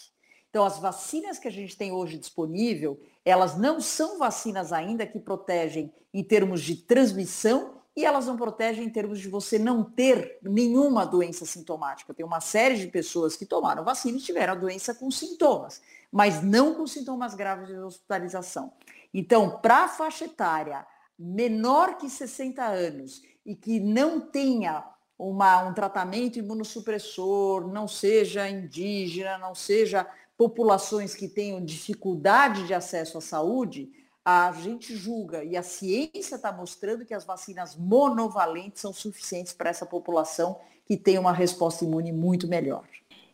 Então, 0.52 0.66
as 0.66 0.78
vacinas 0.78 1.38
que 1.38 1.48
a 1.48 1.50
gente 1.50 1.74
tem 1.74 1.92
hoje 1.92 2.18
disponível, 2.18 3.00
elas 3.24 3.56
não 3.56 3.80
são 3.80 4.18
vacinas 4.18 4.70
ainda 4.70 5.06
que 5.06 5.18
protegem 5.18 5.90
em 6.12 6.22
termos 6.22 6.60
de 6.60 6.76
transmissão 6.76 7.80
e 7.96 8.04
elas 8.04 8.26
não 8.26 8.36
protegem 8.36 8.84
em 8.84 8.90
termos 8.90 9.18
de 9.18 9.30
você 9.30 9.58
não 9.58 9.82
ter 9.82 10.38
nenhuma 10.42 11.06
doença 11.06 11.46
sintomática. 11.46 12.12
Tem 12.12 12.26
uma 12.26 12.42
série 12.42 12.76
de 12.76 12.86
pessoas 12.88 13.34
que 13.34 13.46
tomaram 13.46 13.82
vacina 13.82 14.18
e 14.18 14.20
tiveram 14.20 14.52
a 14.52 14.56
doença 14.56 14.94
com 14.94 15.10
sintomas, 15.10 15.80
mas 16.12 16.42
não 16.42 16.74
com 16.74 16.86
sintomas 16.86 17.34
graves 17.34 17.68
de 17.68 17.78
hospitalização. 17.78 18.74
Então, 19.14 19.58
para 19.58 19.84
a 19.84 19.88
faixa 19.88 20.26
etária 20.26 20.86
menor 21.18 21.96
que 21.96 22.10
60 22.10 22.62
anos 22.62 23.22
e 23.46 23.56
que 23.56 23.80
não 23.80 24.20
tenha 24.20 24.84
uma, 25.18 25.62
um 25.62 25.72
tratamento 25.72 26.38
imunossupressor, 26.38 27.68
não 27.68 27.86
seja 27.86 28.50
indígena, 28.50 29.38
não 29.38 29.54
seja 29.54 30.06
populações 30.36 31.14
que 31.14 31.28
tenham 31.28 31.64
dificuldade 31.64 32.66
de 32.66 32.74
acesso 32.74 33.18
à 33.18 33.20
saúde, 33.20 33.90
a 34.24 34.52
gente 34.52 34.94
julga 34.96 35.44
e 35.44 35.56
a 35.56 35.62
ciência 35.62 36.36
está 36.36 36.52
mostrando 36.52 37.04
que 37.04 37.14
as 37.14 37.24
vacinas 37.24 37.76
monovalentes 37.76 38.80
são 38.80 38.92
suficientes 38.92 39.52
para 39.52 39.70
essa 39.70 39.84
população 39.84 40.58
que 40.86 40.96
tem 40.96 41.18
uma 41.18 41.32
resposta 41.32 41.84
imune 41.84 42.12
muito 42.12 42.46
melhor. 42.46 42.84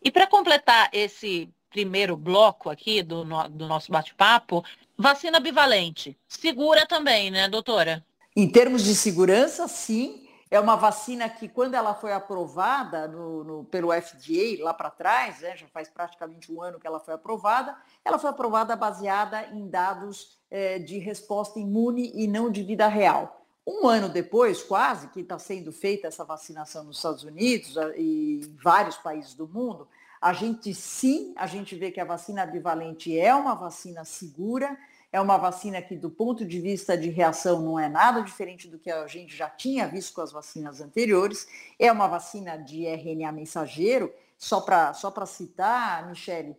E 0.02 0.11
para 0.11 0.26
completar 0.26 0.88
esse 0.93 1.49
primeiro 1.71 2.17
bloco 2.17 2.71
aqui 2.71 3.02
do, 3.02 3.25
do 3.25 3.67
nosso 3.67 3.93
bate-papo, 3.93 4.64
vacina 4.97 5.40
bivalente, 5.40 6.17
segura 6.26 6.87
também, 6.87 7.31
né, 7.31 7.49
doutora? 7.49 8.05
Em 8.35 8.49
termos 8.49 8.85
de 8.85 8.95
segurança, 8.95 9.67
sim. 9.69 10.27
É 10.50 10.59
uma 10.59 10.76
vacina 10.76 11.28
que, 11.28 11.47
quando 11.47 11.75
ela 11.75 11.95
foi 11.95 12.12
aprovada 12.12 13.07
no, 13.07 13.45
no, 13.45 13.64
pelo 13.64 13.93
FDA 13.93 14.62
lá 14.62 14.73
para 14.73 14.90
trás, 14.90 15.40
né, 15.40 15.57
já 15.57 15.67
faz 15.69 15.88
praticamente 15.88 16.50
um 16.50 16.62
ano 16.62 16.81
que 16.81 16.87
ela 16.87 16.99
foi 17.00 17.14
aprovada, 17.14 17.76
ela 18.05 18.19
foi 18.19 18.31
aprovada 18.31 18.75
baseada 18.75 19.47
em 19.52 19.69
dados 19.69 20.38
é, 20.50 20.78
de 20.78 20.99
resposta 20.99 21.59
imune 21.59 22.12
e 22.14 22.26
não 22.26 22.50
de 22.50 22.62
vida 22.62 22.88
real. 22.88 23.45
Um 23.67 23.87
ano 23.87 24.09
depois, 24.09 24.62
quase, 24.62 25.09
que 25.09 25.21
está 25.21 25.38
sendo 25.38 25.71
feita 25.71 26.07
essa 26.07 26.25
vacinação 26.25 26.85
nos 26.85 26.97
Estados 26.97 27.23
Unidos 27.23 27.76
e 27.99 28.40
em 28.43 28.57
vários 28.57 28.97
países 28.97 29.35
do 29.35 29.47
mundo, 29.47 29.87
a 30.21 30.33
gente 30.33 30.75
sim, 30.75 31.35
a 31.37 31.47
gente 31.47 31.76
vê 31.76 31.90
que 31.90 32.00
a 32.00 32.05
vacina 32.05 32.47
bivalente 32.47 33.17
é 33.19 33.35
uma 33.35 33.55
vacina 33.55 34.05
segura, 34.05 34.76
é 35.12 35.20
uma 35.20 35.38
vacina 35.38 35.80
que, 35.80 35.96
do 35.96 36.10
ponto 36.10 36.44
de 36.44 36.60
vista 36.60 36.96
de 36.96 37.08
reação, 37.08 37.62
não 37.62 37.78
é 37.78 37.88
nada 37.88 38.22
diferente 38.22 38.68
do 38.68 38.78
que 38.78 38.90
a 38.90 39.06
gente 39.06 39.34
já 39.34 39.48
tinha 39.48 39.88
visto 39.88 40.14
com 40.14 40.20
as 40.20 40.32
vacinas 40.32 40.80
anteriores. 40.80 41.46
É 41.78 41.90
uma 41.90 42.06
vacina 42.06 42.56
de 42.56 42.86
RNA 42.86 43.32
mensageiro. 43.32 44.12
Só 44.36 44.60
para 44.60 44.92
só 44.92 45.12
citar, 45.26 46.06
Michele, 46.08 46.56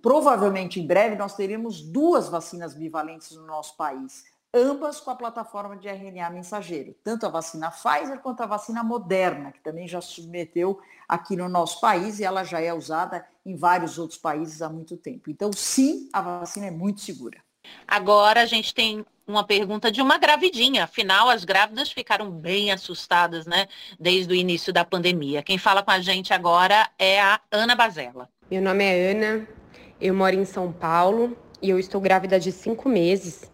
provavelmente 0.00 0.80
em 0.80 0.86
breve 0.86 1.16
nós 1.16 1.34
teremos 1.34 1.82
duas 1.82 2.28
vacinas 2.28 2.74
bivalentes 2.74 3.36
no 3.36 3.44
nosso 3.44 3.76
país, 3.76 4.24
ambas 4.54 5.00
com 5.00 5.10
a 5.10 5.16
plataforma 5.16 5.76
de 5.76 5.88
RNA 5.88 6.30
mensageiro, 6.30 6.94
tanto 7.02 7.26
a 7.26 7.28
vacina 7.28 7.70
Pfizer 7.70 8.20
quanto 8.20 8.42
a 8.42 8.46
vacina 8.46 8.82
Moderna, 8.84 9.50
que 9.50 9.60
também 9.60 9.88
já 9.88 10.00
submeteu 10.00 10.80
aqui 11.08 11.36
no 11.36 11.48
nosso 11.48 11.80
país 11.80 12.20
e 12.20 12.24
ela 12.24 12.44
já 12.44 12.60
é 12.60 12.72
usada 12.72 13.26
em 13.44 13.56
vários 13.56 13.98
outros 13.98 14.18
países 14.18 14.62
há 14.62 14.68
muito 14.68 14.96
tempo. 14.96 15.28
Então, 15.30 15.52
sim, 15.52 16.08
a 16.12 16.20
vacina 16.20 16.66
é 16.66 16.70
muito 16.70 17.00
segura. 17.00 17.45
Agora 17.86 18.42
a 18.42 18.46
gente 18.46 18.74
tem 18.74 19.04
uma 19.26 19.44
pergunta 19.44 19.90
de 19.90 20.00
uma 20.00 20.18
gravidinha. 20.18 20.84
Afinal, 20.84 21.28
as 21.28 21.44
grávidas 21.44 21.90
ficaram 21.90 22.30
bem 22.30 22.70
assustadas, 22.70 23.46
né? 23.46 23.66
Desde 23.98 24.32
o 24.32 24.36
início 24.36 24.72
da 24.72 24.84
pandemia. 24.84 25.42
Quem 25.42 25.58
fala 25.58 25.82
com 25.82 25.90
a 25.90 26.00
gente 26.00 26.32
agora 26.32 26.88
é 26.98 27.20
a 27.20 27.40
Ana 27.50 27.74
Bazella. 27.74 28.28
Meu 28.50 28.62
nome 28.62 28.84
é 28.84 29.10
Ana, 29.10 29.48
eu 30.00 30.14
moro 30.14 30.36
em 30.36 30.44
São 30.44 30.72
Paulo 30.72 31.36
e 31.60 31.68
eu 31.68 31.78
estou 31.78 32.00
grávida 32.00 32.38
de 32.38 32.52
cinco 32.52 32.88
meses 32.88 33.50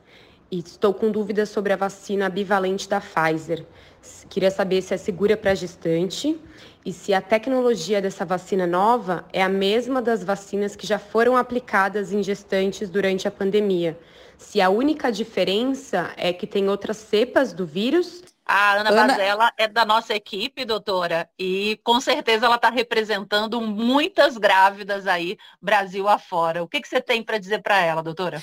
e 0.50 0.58
estou 0.58 0.92
com 0.92 1.10
dúvidas 1.10 1.48
sobre 1.48 1.72
a 1.72 1.76
vacina 1.76 2.28
bivalente 2.28 2.86
da 2.86 3.00
Pfizer. 3.00 3.64
Queria 4.32 4.50
saber 4.50 4.80
se 4.80 4.94
é 4.94 4.96
segura 4.96 5.36
para 5.36 5.54
gestante 5.54 6.40
e 6.86 6.90
se 6.90 7.12
a 7.12 7.20
tecnologia 7.20 8.00
dessa 8.00 8.24
vacina 8.24 8.66
nova 8.66 9.26
é 9.30 9.42
a 9.42 9.48
mesma 9.48 10.00
das 10.00 10.24
vacinas 10.24 10.74
que 10.74 10.86
já 10.86 10.98
foram 10.98 11.36
aplicadas 11.36 12.14
em 12.14 12.22
gestantes 12.22 12.88
durante 12.88 13.28
a 13.28 13.30
pandemia. 13.30 14.00
Se 14.38 14.58
a 14.58 14.70
única 14.70 15.12
diferença 15.12 16.14
é 16.16 16.32
que 16.32 16.46
tem 16.46 16.66
outras 16.70 16.96
cepas 16.96 17.52
do 17.52 17.66
vírus 17.66 18.22
a 18.46 18.72
Ana, 18.72 18.90
Ana 18.90 19.06
Bazella 19.06 19.52
é 19.56 19.68
da 19.68 19.84
nossa 19.84 20.14
equipe, 20.14 20.64
doutora, 20.64 21.28
e 21.38 21.78
com 21.84 22.00
certeza 22.00 22.46
ela 22.46 22.56
está 22.56 22.70
representando 22.70 23.60
muitas 23.60 24.36
grávidas 24.36 25.06
aí, 25.06 25.36
Brasil 25.60 26.08
afora. 26.08 26.62
O 26.62 26.68
que, 26.68 26.80
que 26.80 26.88
você 26.88 27.00
tem 27.00 27.22
para 27.22 27.38
dizer 27.38 27.62
para 27.62 27.80
ela, 27.80 28.02
doutora? 28.02 28.42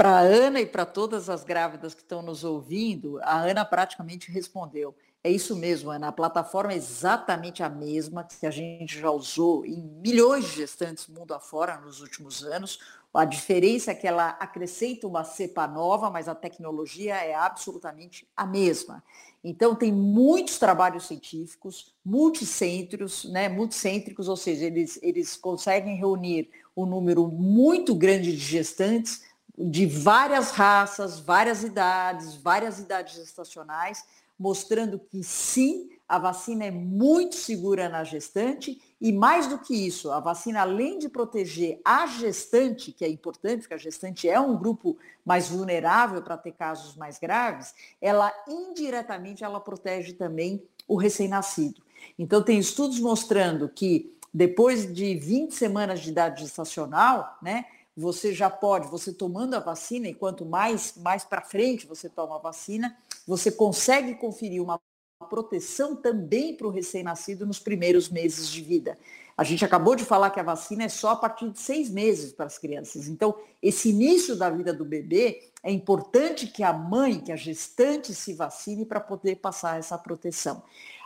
Para 0.00 0.12
a 0.12 0.20
Ana 0.20 0.62
e 0.62 0.64
para 0.64 0.86
todas 0.86 1.28
as 1.28 1.44
grávidas 1.44 1.92
que 1.92 2.00
estão 2.00 2.22
nos 2.22 2.42
ouvindo, 2.42 3.20
a 3.22 3.42
Ana 3.42 3.66
praticamente 3.66 4.32
respondeu. 4.32 4.94
É 5.22 5.30
isso 5.30 5.54
mesmo, 5.54 5.90
Ana. 5.90 6.08
A 6.08 6.12
plataforma 6.12 6.72
é 6.72 6.76
exatamente 6.76 7.62
a 7.62 7.68
mesma 7.68 8.24
que 8.24 8.46
a 8.46 8.50
gente 8.50 8.98
já 8.98 9.10
usou 9.10 9.62
em 9.66 9.82
milhões 10.02 10.46
de 10.46 10.56
gestantes 10.56 11.06
mundo 11.06 11.34
afora 11.34 11.76
nos 11.82 12.00
últimos 12.00 12.42
anos. 12.42 12.78
A 13.12 13.26
diferença 13.26 13.90
é 13.90 13.94
que 13.94 14.08
ela 14.08 14.30
acrescenta 14.40 15.06
uma 15.06 15.22
cepa 15.22 15.66
nova, 15.66 16.08
mas 16.08 16.28
a 16.28 16.34
tecnologia 16.34 17.16
é 17.16 17.34
absolutamente 17.34 18.26
a 18.34 18.46
mesma. 18.46 19.04
Então, 19.44 19.74
tem 19.74 19.92
muitos 19.92 20.58
trabalhos 20.58 21.08
científicos, 21.08 21.94
multicêntricos, 22.02 23.26
né, 23.26 23.50
multicêntricos, 23.50 24.28
ou 24.28 24.36
seja, 24.36 24.64
eles, 24.64 24.98
eles 25.02 25.36
conseguem 25.36 25.96
reunir 25.96 26.48
um 26.74 26.86
número 26.86 27.28
muito 27.28 27.94
grande 27.94 28.32
de 28.32 28.38
gestantes 28.38 29.28
de 29.60 29.84
várias 29.84 30.52
raças, 30.52 31.20
várias 31.20 31.62
idades, 31.62 32.34
várias 32.36 32.78
idades 32.78 33.14
gestacionais, 33.14 34.04
mostrando 34.38 34.98
que 34.98 35.22
sim, 35.22 35.90
a 36.08 36.18
vacina 36.18 36.64
é 36.64 36.70
muito 36.70 37.36
segura 37.36 37.88
na 37.88 38.02
gestante 38.02 38.80
e 38.98 39.12
mais 39.12 39.46
do 39.46 39.58
que 39.58 39.74
isso, 39.74 40.10
a 40.10 40.18
vacina 40.18 40.62
além 40.62 40.98
de 40.98 41.08
proteger 41.08 41.78
a 41.84 42.06
gestante, 42.06 42.90
que 42.90 43.04
é 43.04 43.08
importante, 43.08 43.60
porque 43.60 43.74
a 43.74 43.78
gestante 43.78 44.28
é 44.28 44.40
um 44.40 44.56
grupo 44.56 44.96
mais 45.24 45.48
vulnerável 45.48 46.22
para 46.22 46.38
ter 46.38 46.52
casos 46.52 46.96
mais 46.96 47.18
graves, 47.18 47.74
ela 48.00 48.32
indiretamente 48.48 49.44
ela 49.44 49.60
protege 49.60 50.14
também 50.14 50.62
o 50.88 50.96
recém-nascido. 50.96 51.82
Então 52.18 52.42
tem 52.42 52.58
estudos 52.58 52.98
mostrando 52.98 53.68
que 53.68 54.16
depois 54.32 54.92
de 54.92 55.14
20 55.16 55.52
semanas 55.52 56.00
de 56.00 56.08
idade 56.08 56.42
gestacional, 56.42 57.36
né, 57.42 57.66
você 58.00 58.32
já 58.32 58.48
pode, 58.48 58.88
você 58.88 59.12
tomando 59.12 59.54
a 59.54 59.60
vacina, 59.60 60.08
e 60.08 60.14
quanto 60.14 60.46
mais, 60.46 60.94
mais 60.96 61.22
para 61.22 61.42
frente 61.42 61.86
você 61.86 62.08
toma 62.08 62.36
a 62.36 62.40
vacina, 62.40 62.96
você 63.26 63.52
consegue 63.52 64.14
conferir 64.14 64.62
uma 64.62 64.80
proteção 65.28 65.94
também 65.94 66.56
para 66.56 66.66
o 66.66 66.70
recém-nascido 66.70 67.46
nos 67.46 67.58
primeiros 67.58 68.08
meses 68.08 68.48
de 68.48 68.62
vida. 68.62 68.96
A 69.36 69.44
gente 69.44 69.64
acabou 69.64 69.94
de 69.94 70.04
falar 70.04 70.30
que 70.30 70.40
a 70.40 70.42
vacina 70.42 70.84
é 70.84 70.88
só 70.88 71.10
a 71.10 71.16
partir 71.16 71.50
de 71.50 71.60
seis 71.60 71.90
meses 71.90 72.32
para 72.32 72.46
as 72.46 72.58
crianças. 72.58 73.08
Então, 73.08 73.38
esse 73.62 73.90
início 73.90 74.36
da 74.36 74.50
vida 74.50 74.72
do 74.72 74.84
bebê 74.84 75.50
é 75.62 75.70
importante 75.70 76.46
que 76.46 76.62
a 76.62 76.72
mãe, 76.72 77.20
que 77.20 77.32
a 77.32 77.36
gestante 77.36 78.14
se 78.14 78.34
vacine 78.34 78.84
para 78.84 79.00
poder 79.00 79.36
passar 79.36 79.78
essa 79.78 79.96
proteção. 79.96 80.62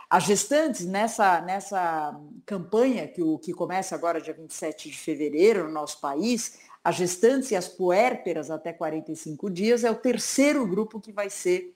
As 0.09 0.23
gestantes, 0.23 0.85
nessa, 0.85 1.41
nessa 1.41 2.19
campanha 2.45 3.07
que, 3.07 3.21
o, 3.21 3.39
que 3.39 3.53
começa 3.53 3.95
agora 3.95 4.21
dia 4.21 4.33
27 4.33 4.89
de 4.89 4.97
fevereiro 4.97 5.65
no 5.65 5.71
nosso 5.71 5.99
país, 5.99 6.59
as 6.85 6.97
gestantes 6.97 7.49
e 7.49 7.55
as 7.55 7.67
puérperas 7.67 8.51
até 8.51 8.71
45 8.71 9.49
dias 9.49 9.83
é 9.83 9.89
o 9.89 9.95
terceiro 9.95 10.67
grupo 10.67 11.01
que 11.01 11.11
vai 11.11 11.31
ser 11.31 11.75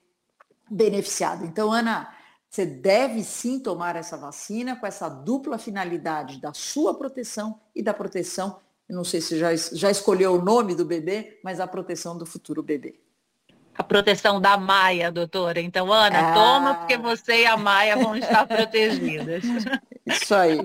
beneficiado. 0.70 1.44
Então, 1.44 1.72
Ana, 1.72 2.16
você 2.48 2.64
deve 2.64 3.24
sim 3.24 3.60
tomar 3.60 3.96
essa 3.96 4.16
vacina 4.16 4.76
com 4.76 4.86
essa 4.86 5.10
dupla 5.10 5.58
finalidade 5.58 6.40
da 6.40 6.54
sua 6.54 6.94
proteção 6.94 7.60
e 7.76 7.82
da 7.82 7.92
proteção, 7.92 8.60
eu 8.88 8.96
não 8.96 9.04
sei 9.04 9.20
se 9.20 9.36
já, 9.40 9.50
já 9.56 9.90
escolheu 9.90 10.36
o 10.36 10.42
nome 10.44 10.76
do 10.76 10.86
bebê, 10.86 11.40
mas 11.44 11.60
a 11.60 11.66
proteção 11.66 12.16
do 12.16 12.26
futuro 12.28 12.62
bebê. 12.62 13.00
A 13.74 13.84
proteção 13.84 14.40
da 14.40 14.58
Maia, 14.58 15.12
doutora. 15.12 15.60
Então, 15.60 15.92
Ana, 15.92 16.30
ah. 16.30 16.34
toma, 16.36 16.76
porque 16.76 16.98
você 16.98 17.42
e 17.42 17.46
a 17.48 17.58
Maia 17.58 17.98
vão 17.98 18.16
estar 18.16 18.46
protegidas. 18.46 19.44
Isso 20.06 20.36
aí. 20.36 20.60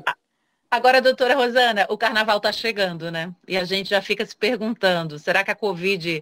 Agora, 0.75 1.01
doutora 1.01 1.37
Rosana, 1.37 1.87
o 1.89 1.97
carnaval 1.97 2.39
está 2.39 2.51
chegando, 2.51 3.09
né? 3.09 3.33
E 3.47 3.57
a 3.57 3.63
gente 3.63 3.91
já 3.91 4.03
fica 4.03 4.27
se 4.27 4.35
perguntando, 4.35 5.21
será 5.21 5.45
que 5.45 5.51
a 5.53 5.55
Covid 5.55 6.21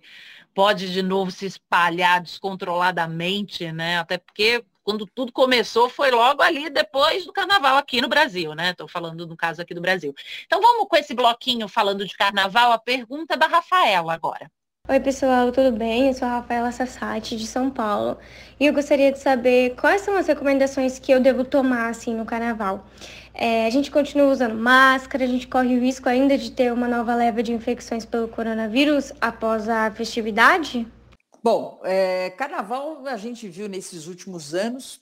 pode 0.54 0.92
de 0.92 1.00
novo 1.00 1.30
se 1.30 1.47
espalhar 1.47 2.21
descontroladamente, 2.21 3.73
né? 3.73 3.97
Até 3.99 4.18
porque 4.18 4.62
quando 4.85 5.06
tudo 5.06 5.32
começou 5.32 5.88
foi 5.88 6.11
logo 6.11 6.42
ali 6.42 6.68
depois 6.68 7.25
do 7.25 7.32
carnaval 7.32 7.78
aqui 7.78 8.02
no 8.02 8.11
Brasil, 8.11 8.54
né? 8.54 8.73
Estou 8.73 8.87
falando 8.87 9.26
no 9.26 9.38
caso 9.38 9.62
aqui 9.62 9.73
do 9.73 9.80
Brasil. 9.80 10.14
Então 10.44 10.61
vamos 10.61 10.87
com 10.87 10.97
esse 10.97 11.14
bloquinho 11.14 11.66
falando 11.66 12.04
de 12.04 12.14
carnaval, 12.14 12.73
a 12.73 12.78
pergunta 12.78 13.38
da 13.38 13.47
Rafaela 13.47 14.12
agora. 14.12 14.50
Oi 14.88 14.99
pessoal, 15.00 15.52
tudo 15.52 15.71
bem? 15.71 16.09
Eu 16.09 16.14
sou 16.14 16.26
a 16.26 16.32
Rafaela 16.32 16.73
Sassati, 16.73 17.37
de 17.37 17.47
São 17.47 17.71
Paulo, 17.71 18.18
e 18.59 18.66
eu 18.66 18.75
gostaria 18.75 19.12
de 19.12 19.18
saber 19.18 19.76
quais 19.76 20.02
são 20.02 20.16
as 20.16 20.26
recomendações 20.26 20.99
que 20.99 21.12
eu 21.12 21.21
devo 21.21 21.44
tomar 21.44 21.88
assim 21.88 22.12
no 22.14 22.26
carnaval. 22.26 22.85
É, 23.34 23.66
a 23.66 23.70
gente 23.70 23.90
continua 23.90 24.30
usando 24.30 24.54
máscara, 24.54 25.24
a 25.24 25.28
gente 25.28 25.48
corre 25.48 25.76
o 25.76 25.80
risco 25.80 26.08
ainda 26.08 26.36
de 26.36 26.50
ter 26.50 26.72
uma 26.72 26.86
nova 26.86 27.14
leva 27.14 27.42
de 27.42 27.52
infecções 27.52 28.04
pelo 28.04 28.28
coronavírus 28.28 29.12
após 29.20 29.68
a 29.68 29.90
festividade? 29.90 30.86
Bom, 31.42 31.80
é, 31.82 32.30
carnaval 32.30 33.06
a 33.06 33.16
gente 33.16 33.48
viu 33.48 33.68
nesses 33.68 34.06
últimos 34.06 34.54
anos 34.54 35.00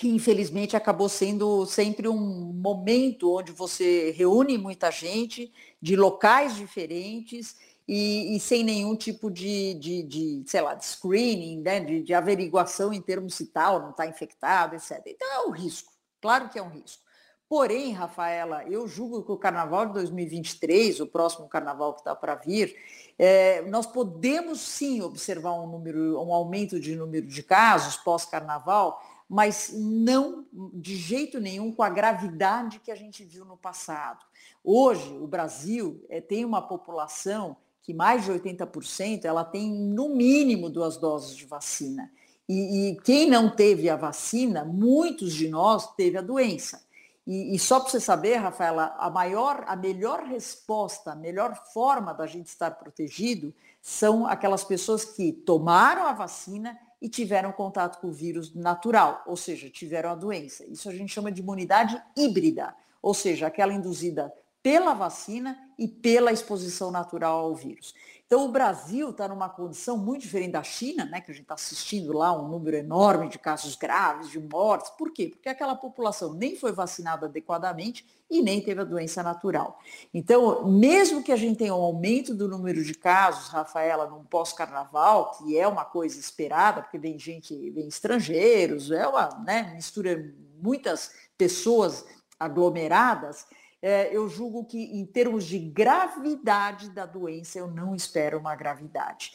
que 0.00 0.08
infelizmente 0.08 0.74
acabou 0.74 1.10
sendo 1.10 1.66
sempre 1.66 2.08
um 2.08 2.16
momento 2.16 3.36
onde 3.36 3.52
você 3.52 4.12
reúne 4.12 4.56
muita 4.56 4.90
gente 4.90 5.52
de 5.82 5.94
locais 5.94 6.56
diferentes 6.56 7.56
e, 7.86 8.34
e 8.34 8.40
sem 8.40 8.64
nenhum 8.64 8.96
tipo 8.96 9.30
de, 9.30 9.74
de, 9.74 10.02
de, 10.04 10.42
sei 10.46 10.62
lá, 10.62 10.72
de 10.72 10.86
screening, 10.86 11.60
né, 11.60 11.80
de, 11.80 12.02
de 12.02 12.14
averiguação 12.14 12.94
em 12.94 13.02
termos 13.02 13.34
se 13.34 13.48
tal, 13.48 13.80
não 13.80 13.90
está 13.90 14.06
infectado, 14.06 14.74
etc. 14.74 15.02
Então 15.04 15.28
é 15.30 15.46
um 15.46 15.50
risco, 15.50 15.92
claro 16.18 16.48
que 16.48 16.58
é 16.58 16.62
um 16.62 16.70
risco. 16.70 17.02
Porém, 17.50 17.90
Rafaela, 17.90 18.64
eu 18.68 18.86
julgo 18.86 19.24
que 19.24 19.32
o 19.32 19.36
carnaval 19.36 19.86
de 19.86 19.94
2023, 19.94 21.00
o 21.00 21.06
próximo 21.08 21.48
carnaval 21.48 21.94
que 21.94 22.00
está 22.00 22.14
para 22.14 22.36
vir, 22.36 22.76
é, 23.18 23.62
nós 23.62 23.88
podemos 23.88 24.60
sim 24.60 25.02
observar 25.02 25.54
um, 25.54 25.66
número, 25.66 26.16
um 26.22 26.32
aumento 26.32 26.78
de 26.78 26.94
número 26.94 27.26
de 27.26 27.42
casos 27.42 27.96
pós-carnaval, 27.96 29.02
mas 29.28 29.72
não 29.74 30.46
de 30.72 30.94
jeito 30.94 31.40
nenhum 31.40 31.72
com 31.72 31.82
a 31.82 31.90
gravidade 31.90 32.78
que 32.78 32.92
a 32.92 32.94
gente 32.94 33.24
viu 33.24 33.44
no 33.44 33.56
passado. 33.56 34.24
Hoje, 34.62 35.12
o 35.18 35.26
Brasil 35.26 36.06
é, 36.08 36.20
tem 36.20 36.44
uma 36.44 36.62
população 36.62 37.56
que 37.82 37.92
mais 37.92 38.24
de 38.24 38.30
80% 38.30 39.24
ela 39.24 39.42
tem 39.42 39.68
no 39.72 40.10
mínimo 40.10 40.70
duas 40.70 40.96
doses 40.96 41.34
de 41.34 41.46
vacina. 41.46 42.12
E, 42.48 42.90
e 42.90 42.96
quem 43.00 43.28
não 43.28 43.50
teve 43.50 43.90
a 43.90 43.96
vacina, 43.96 44.64
muitos 44.64 45.34
de 45.34 45.48
nós 45.48 45.92
teve 45.96 46.16
a 46.16 46.22
doença. 46.22 46.88
E, 47.30 47.54
e 47.54 47.58
só 47.60 47.78
para 47.78 47.90
você 47.90 48.00
saber, 48.00 48.38
Rafaela, 48.38 48.92
a 48.98 49.08
maior, 49.08 49.62
a 49.68 49.76
melhor 49.76 50.24
resposta, 50.24 51.12
a 51.12 51.14
melhor 51.14 51.54
forma 51.72 52.12
da 52.12 52.26
gente 52.26 52.48
estar 52.48 52.72
protegido 52.72 53.54
são 53.80 54.26
aquelas 54.26 54.64
pessoas 54.64 55.04
que 55.04 55.32
tomaram 55.32 56.08
a 56.08 56.12
vacina 56.12 56.76
e 57.00 57.08
tiveram 57.08 57.52
contato 57.52 58.00
com 58.00 58.08
o 58.08 58.12
vírus 58.12 58.52
natural, 58.52 59.22
ou 59.28 59.36
seja, 59.36 59.70
tiveram 59.70 60.10
a 60.10 60.16
doença. 60.16 60.66
Isso 60.66 60.88
a 60.88 60.92
gente 60.92 61.12
chama 61.12 61.30
de 61.30 61.40
imunidade 61.40 62.02
híbrida, 62.16 62.74
ou 63.00 63.14
seja, 63.14 63.46
aquela 63.46 63.72
induzida 63.72 64.34
pela 64.60 64.92
vacina 64.92 65.56
e 65.78 65.86
pela 65.86 66.32
exposição 66.32 66.90
natural 66.90 67.38
ao 67.38 67.54
vírus. 67.54 67.94
Então, 68.30 68.44
o 68.44 68.48
Brasil 68.48 69.10
está 69.10 69.26
numa 69.26 69.48
condição 69.48 69.98
muito 69.98 70.22
diferente 70.22 70.52
da 70.52 70.62
China, 70.62 71.04
né, 71.04 71.20
que 71.20 71.32
a 71.32 71.34
gente 71.34 71.42
está 71.42 71.54
assistindo 71.54 72.16
lá 72.16 72.32
um 72.32 72.46
número 72.46 72.76
enorme 72.76 73.28
de 73.28 73.40
casos 73.40 73.74
graves, 73.74 74.30
de 74.30 74.38
mortes. 74.38 74.88
Por 74.90 75.12
quê? 75.12 75.26
Porque 75.26 75.48
aquela 75.48 75.74
população 75.74 76.32
nem 76.32 76.54
foi 76.54 76.70
vacinada 76.70 77.26
adequadamente 77.26 78.06
e 78.30 78.40
nem 78.40 78.60
teve 78.60 78.82
a 78.82 78.84
doença 78.84 79.20
natural. 79.20 79.80
Então, 80.14 80.64
mesmo 80.64 81.24
que 81.24 81.32
a 81.32 81.36
gente 81.36 81.58
tenha 81.58 81.74
um 81.74 81.82
aumento 81.82 82.32
do 82.32 82.46
número 82.46 82.84
de 82.84 82.94
casos, 82.94 83.48
Rafaela, 83.48 84.06
num 84.06 84.22
pós-carnaval, 84.22 85.32
que 85.32 85.58
é 85.58 85.66
uma 85.66 85.84
coisa 85.84 86.20
esperada, 86.20 86.82
porque 86.82 86.98
vem 86.98 87.18
gente, 87.18 87.68
vem 87.72 87.88
estrangeiros, 87.88 88.92
é 88.92 89.08
uma 89.08 89.28
né, 89.44 89.72
mistura 89.74 90.32
muitas 90.62 91.10
pessoas 91.36 92.06
aglomeradas, 92.38 93.44
é, 93.82 94.14
eu 94.14 94.28
julgo 94.28 94.64
que, 94.64 94.78
em 94.78 95.06
termos 95.06 95.44
de 95.44 95.58
gravidade 95.58 96.90
da 96.90 97.06
doença, 97.06 97.58
eu 97.58 97.66
não 97.66 97.94
espero 97.94 98.38
uma 98.38 98.54
gravidade. 98.54 99.32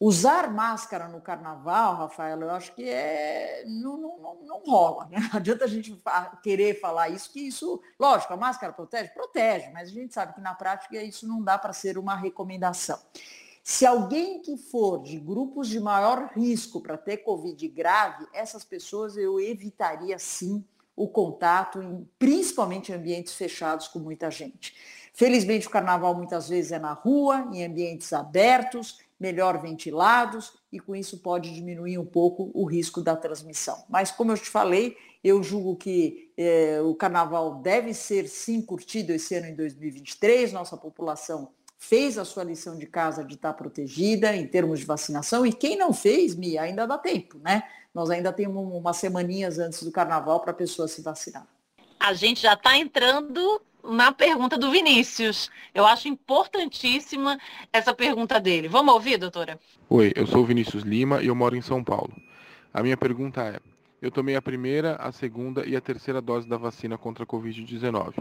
Usar 0.00 0.52
máscara 0.52 1.08
no 1.08 1.20
carnaval, 1.20 1.96
Rafael, 1.96 2.40
eu 2.40 2.50
acho 2.50 2.72
que 2.72 2.88
é, 2.88 3.64
não, 3.66 3.96
não, 3.96 4.38
não, 4.44 4.62
rola. 4.64 5.06
Né? 5.06 5.18
Não 5.18 5.38
adianta 5.38 5.64
a 5.64 5.68
gente 5.68 6.00
querer 6.40 6.78
falar 6.78 7.08
isso, 7.08 7.32
que 7.32 7.40
isso, 7.40 7.82
lógico, 7.98 8.32
a 8.32 8.36
máscara 8.36 8.72
protege? 8.72 9.08
Protege, 9.08 9.70
mas 9.70 9.88
a 9.88 9.92
gente 9.92 10.14
sabe 10.14 10.34
que 10.34 10.40
na 10.40 10.54
prática 10.54 11.02
isso 11.02 11.26
não 11.26 11.42
dá 11.42 11.58
para 11.58 11.72
ser 11.72 11.98
uma 11.98 12.14
recomendação. 12.14 12.98
Se 13.64 13.84
alguém 13.84 14.40
que 14.40 14.56
for 14.56 15.02
de 15.02 15.18
grupos 15.18 15.68
de 15.68 15.80
maior 15.80 16.30
risco 16.34 16.80
para 16.80 16.96
ter 16.96 17.18
Covid 17.18 17.68
grave, 17.68 18.26
essas 18.32 18.64
pessoas 18.64 19.16
eu 19.16 19.40
evitaria 19.40 20.18
sim 20.18 20.64
o 20.98 21.08
contato, 21.08 21.80
em, 21.82 22.06
principalmente 22.18 22.90
em 22.90 22.94
ambientes 22.94 23.34
fechados 23.34 23.88
com 23.88 23.98
muita 23.98 24.30
gente. 24.30 24.74
Felizmente, 25.14 25.66
o 25.66 25.70
carnaval 25.70 26.14
muitas 26.14 26.48
vezes 26.48 26.72
é 26.72 26.78
na 26.78 26.92
rua, 26.92 27.48
em 27.52 27.64
ambientes 27.64 28.12
abertos, 28.12 29.00
melhor 29.18 29.60
ventilados, 29.60 30.52
e 30.70 30.78
com 30.78 30.94
isso 30.94 31.18
pode 31.18 31.52
diminuir 31.52 31.98
um 31.98 32.06
pouco 32.06 32.50
o 32.54 32.64
risco 32.64 33.00
da 33.00 33.16
transmissão. 33.16 33.84
Mas, 33.88 34.10
como 34.10 34.30
eu 34.30 34.36
te 34.36 34.48
falei, 34.48 34.96
eu 35.24 35.42
julgo 35.42 35.74
que 35.74 36.30
eh, 36.36 36.80
o 36.82 36.94
carnaval 36.94 37.56
deve 37.56 37.92
ser 37.94 38.28
sim 38.28 38.62
curtido 38.62 39.12
esse 39.12 39.34
ano 39.34 39.46
em 39.46 39.56
2023, 39.56 40.52
nossa 40.52 40.76
população 40.76 41.50
fez 41.78 42.18
a 42.18 42.24
sua 42.24 42.42
lição 42.42 42.76
de 42.76 42.86
casa 42.86 43.24
de 43.24 43.34
estar 43.34 43.52
protegida 43.54 44.34
em 44.34 44.46
termos 44.46 44.80
de 44.80 44.84
vacinação, 44.84 45.46
e 45.46 45.52
quem 45.52 45.76
não 45.76 45.92
fez, 45.92 46.34
Mia, 46.34 46.62
ainda 46.62 46.86
dá 46.86 46.98
tempo, 46.98 47.38
né? 47.38 47.62
Nós 47.98 48.10
ainda 48.10 48.32
temos 48.32 48.64
umas 48.72 48.96
semaninhas 48.96 49.58
antes 49.58 49.82
do 49.82 49.90
carnaval 49.90 50.38
para 50.38 50.52
a 50.52 50.54
pessoa 50.54 50.86
se 50.86 51.02
vacinar. 51.02 51.44
A 51.98 52.12
gente 52.12 52.40
já 52.40 52.52
está 52.52 52.78
entrando 52.78 53.60
na 53.82 54.12
pergunta 54.12 54.56
do 54.56 54.70
Vinícius. 54.70 55.50
Eu 55.74 55.84
acho 55.84 56.06
importantíssima 56.06 57.36
essa 57.72 57.92
pergunta 57.92 58.38
dele. 58.38 58.68
Vamos 58.68 58.94
ouvir, 58.94 59.18
doutora? 59.18 59.58
Oi, 59.88 60.12
eu 60.14 60.28
sou 60.28 60.42
o 60.42 60.46
Vinícius 60.46 60.84
Lima 60.84 61.20
e 61.20 61.26
eu 61.26 61.34
moro 61.34 61.56
em 61.56 61.60
São 61.60 61.82
Paulo. 61.82 62.14
A 62.72 62.84
minha 62.84 62.96
pergunta 62.96 63.42
é: 63.42 63.58
eu 64.00 64.12
tomei 64.12 64.36
a 64.36 64.42
primeira, 64.42 64.94
a 64.94 65.10
segunda 65.10 65.66
e 65.66 65.74
a 65.74 65.80
terceira 65.80 66.20
dose 66.20 66.48
da 66.48 66.56
vacina 66.56 66.96
contra 66.96 67.24
a 67.24 67.26
Covid-19. 67.26 68.14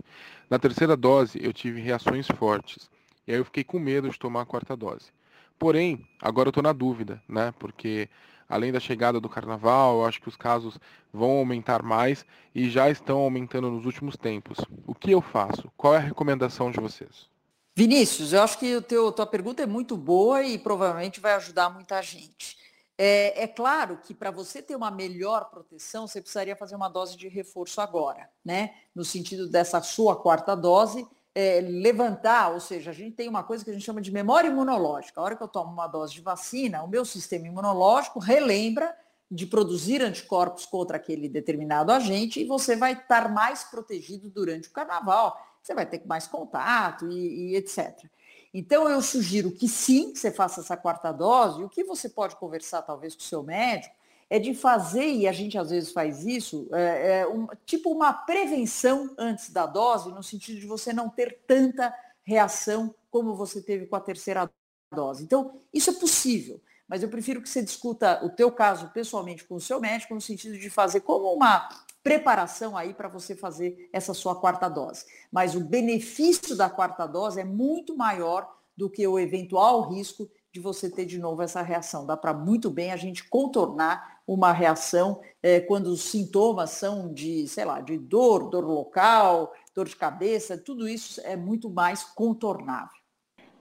Na 0.50 0.58
terceira 0.58 0.98
dose, 0.98 1.40
eu 1.40 1.54
tive 1.54 1.80
reações 1.80 2.26
fortes. 2.26 2.90
E 3.28 3.32
aí 3.32 3.38
eu 3.38 3.46
fiquei 3.46 3.64
com 3.64 3.78
medo 3.78 4.10
de 4.10 4.18
tomar 4.18 4.42
a 4.42 4.46
quarta 4.48 4.76
dose. 4.76 5.12
Porém, 5.60 6.04
agora 6.20 6.48
eu 6.48 6.50
estou 6.50 6.64
na 6.64 6.74
dúvida, 6.74 7.22
né? 7.30 7.54
Porque 7.60 8.10
além 8.48 8.72
da 8.72 8.80
chegada 8.80 9.20
do 9.20 9.30
carnaval, 9.30 10.00
eu 10.00 10.06
acho 10.06 10.22
que 10.22 10.30
os 10.30 10.36
casos 10.36 10.80
vão 11.14 11.32
aumentar 11.32 11.84
mais 11.84 12.26
e 12.54 12.70
já 12.70 12.90
estão 12.90 13.20
aumentando 13.20 13.70
nos 13.70 13.86
últimos 13.86 14.16
tempos. 14.16 14.58
O 14.86 14.96
que 14.96 15.12
eu 15.12 15.22
faço? 15.22 15.72
Qual 15.76 15.94
é 15.94 15.98
a 15.98 16.02
recomendação 16.02 16.72
de 16.72 16.80
vocês? 16.80 17.30
Vinícius, 17.76 18.34
eu 18.34 18.42
acho 18.42 18.58
que 18.58 18.76
a 18.76 18.82
tua 18.82 19.28
pergunta 19.28 19.62
é 19.62 19.68
muito 19.68 19.96
boa 19.96 20.42
e 20.42 20.58
provavelmente 20.58 21.20
vai 21.20 21.34
ajudar 21.34 21.70
muita 21.70 22.02
gente. 22.02 22.58
É, 22.98 23.44
é 23.44 23.48
claro 23.48 24.00
que 24.04 24.16
para 24.16 24.32
você 24.32 24.64
ter 24.64 24.76
uma 24.76 24.90
melhor 24.90 25.52
proteção, 25.52 26.08
você 26.08 26.20
precisaria 26.20 26.56
fazer 26.56 26.76
uma 26.76 26.90
dose 26.90 27.16
de 27.16 27.28
reforço 27.28 27.80
agora, 27.80 28.28
né? 28.44 28.74
No 28.96 29.06
sentido 29.06 29.48
dessa 29.48 29.80
sua 29.84 30.16
quarta 30.16 30.56
dose, 30.56 31.08
é, 31.40 31.62
levantar, 31.62 32.52
ou 32.52 32.60
seja, 32.60 32.90
a 32.90 32.94
gente 32.94 33.16
tem 33.16 33.30
uma 33.30 33.44
coisa 33.44 33.64
que 33.64 33.70
a 33.70 33.74
gente 33.74 33.86
chama 33.86 34.02
de 34.02 34.12
memória 34.12 34.48
imunológica. 34.48 35.22
A 35.22 35.24
hora 35.24 35.36
que 35.36 35.44
eu 35.44 35.48
tomo 35.48 35.72
uma 35.72 35.86
dose 35.86 36.12
de 36.12 36.22
vacina, 36.22 36.82
o 36.82 36.88
meu 36.88 37.06
sistema 37.06 37.46
imunológico 37.46 38.18
relembra 38.18 38.92
de 39.30 39.46
produzir 39.46 40.02
anticorpos 40.02 40.66
contra 40.66 40.98
aquele 40.98 41.30
determinado 41.30 41.92
agente 41.92 42.40
e 42.40 42.46
você 42.46 42.76
vai 42.76 42.94
estar 42.94 43.32
mais 43.32 43.64
protegido 43.64 44.32
durante 44.32 44.68
o 44.68 44.72
carnaval. 44.72 45.40
Você 45.62 45.76
vai 45.76 45.86
ter 45.86 46.02
mais 46.08 46.26
contato 46.26 47.08
e, 47.08 47.52
e 47.52 47.56
etc. 47.56 48.06
Então, 48.52 48.90
eu 48.90 49.00
sugiro 49.00 49.52
que 49.52 49.68
sim, 49.68 50.16
você 50.16 50.32
faça 50.32 50.62
essa 50.62 50.76
quarta 50.76 51.12
dose. 51.12 51.64
O 51.64 51.70
que 51.70 51.84
você 51.84 52.10
pode 52.10 52.36
conversar, 52.38 52.82
talvez, 52.82 53.14
com 53.14 53.22
o 53.22 53.26
seu 53.26 53.44
médico, 53.44 53.94
é 54.30 54.40
de 54.40 54.54
fazer, 54.54 55.06
e 55.06 55.28
a 55.28 55.32
gente 55.32 55.58
às 55.58 55.70
vezes 55.70 55.92
faz 55.92 56.26
isso, 56.26 56.68
é, 56.74 57.20
é 57.20 57.28
um, 57.28 57.48
tipo 57.66 57.92
uma 57.92 58.12
prevenção 58.12 59.14
antes 59.18 59.50
da 59.50 59.66
dose, 59.66 60.12
no 60.12 60.22
sentido 60.22 60.60
de 60.60 60.66
você 60.66 60.92
não 60.92 61.10
ter 61.10 61.40
tanta 61.48 61.94
reação 62.24 62.94
como 63.10 63.36
você 63.36 63.62
teve 63.62 63.86
com 63.88 63.96
a 63.96 64.02
terceira 64.02 64.50
dose. 64.94 65.24
Então, 65.24 65.62
isso 65.74 65.90
é 65.90 65.94
possível, 65.94 66.62
mas 66.88 67.04
eu 67.04 67.10
prefiro 67.10 67.42
que 67.42 67.50
você 67.50 67.62
discuta 67.62 68.24
o 68.26 68.30
teu 68.30 68.52
caso 68.52 68.90
pessoalmente 68.90 69.46
com 69.46 69.56
o 69.56 69.62
seu 69.62 69.80
médico, 69.80 70.14
no 70.14 70.22
sentido 70.22 70.58
de 70.58 70.70
fazer 70.70 71.02
como 71.02 71.34
uma 71.34 71.68
preparação 72.04 72.78
aí 72.78 72.94
para 72.94 73.10
você 73.10 73.36
fazer 73.36 73.90
essa 73.92 74.14
sua 74.14 74.36
quarta 74.36 74.70
dose. 74.70 75.06
Mas 75.32 75.56
o 75.56 75.60
benefício 75.60 76.56
da 76.56 76.70
quarta 76.70 77.06
dose 77.06 77.40
é 77.40 77.44
muito 77.44 77.98
maior 77.98 78.50
do 78.78 78.90
que 78.90 79.06
o 79.06 79.20
eventual 79.20 79.90
risco 79.90 80.30
de 80.58 80.64
você 80.64 80.90
ter 80.90 81.06
de 81.06 81.20
novo 81.20 81.44
essa 81.44 81.62
reação. 81.62 82.06
Dá 82.06 82.18
para 82.18 82.34
muito 82.34 82.70
bem 82.70 82.92
a 82.92 82.98
gente 82.98 83.24
contornar 83.24 84.18
uma 84.26 84.52
reação 84.52 85.22
é, 85.42 85.60
quando 85.60 85.88
os 85.88 86.02
sintomas 86.02 86.72
são 86.72 87.14
de, 87.14 87.48
sei 87.48 87.64
lá, 87.64 87.80
de 87.80 87.98
dor, 87.98 88.50
dor 88.50 88.66
local, 88.66 89.54
dor 89.74 89.88
de 89.88 89.96
cabeça, 89.96 90.58
tudo 90.58 90.90
isso 90.90 91.22
é 91.24 91.36
muito 91.36 91.70
mais 91.70 92.04
contornável. 92.04 92.98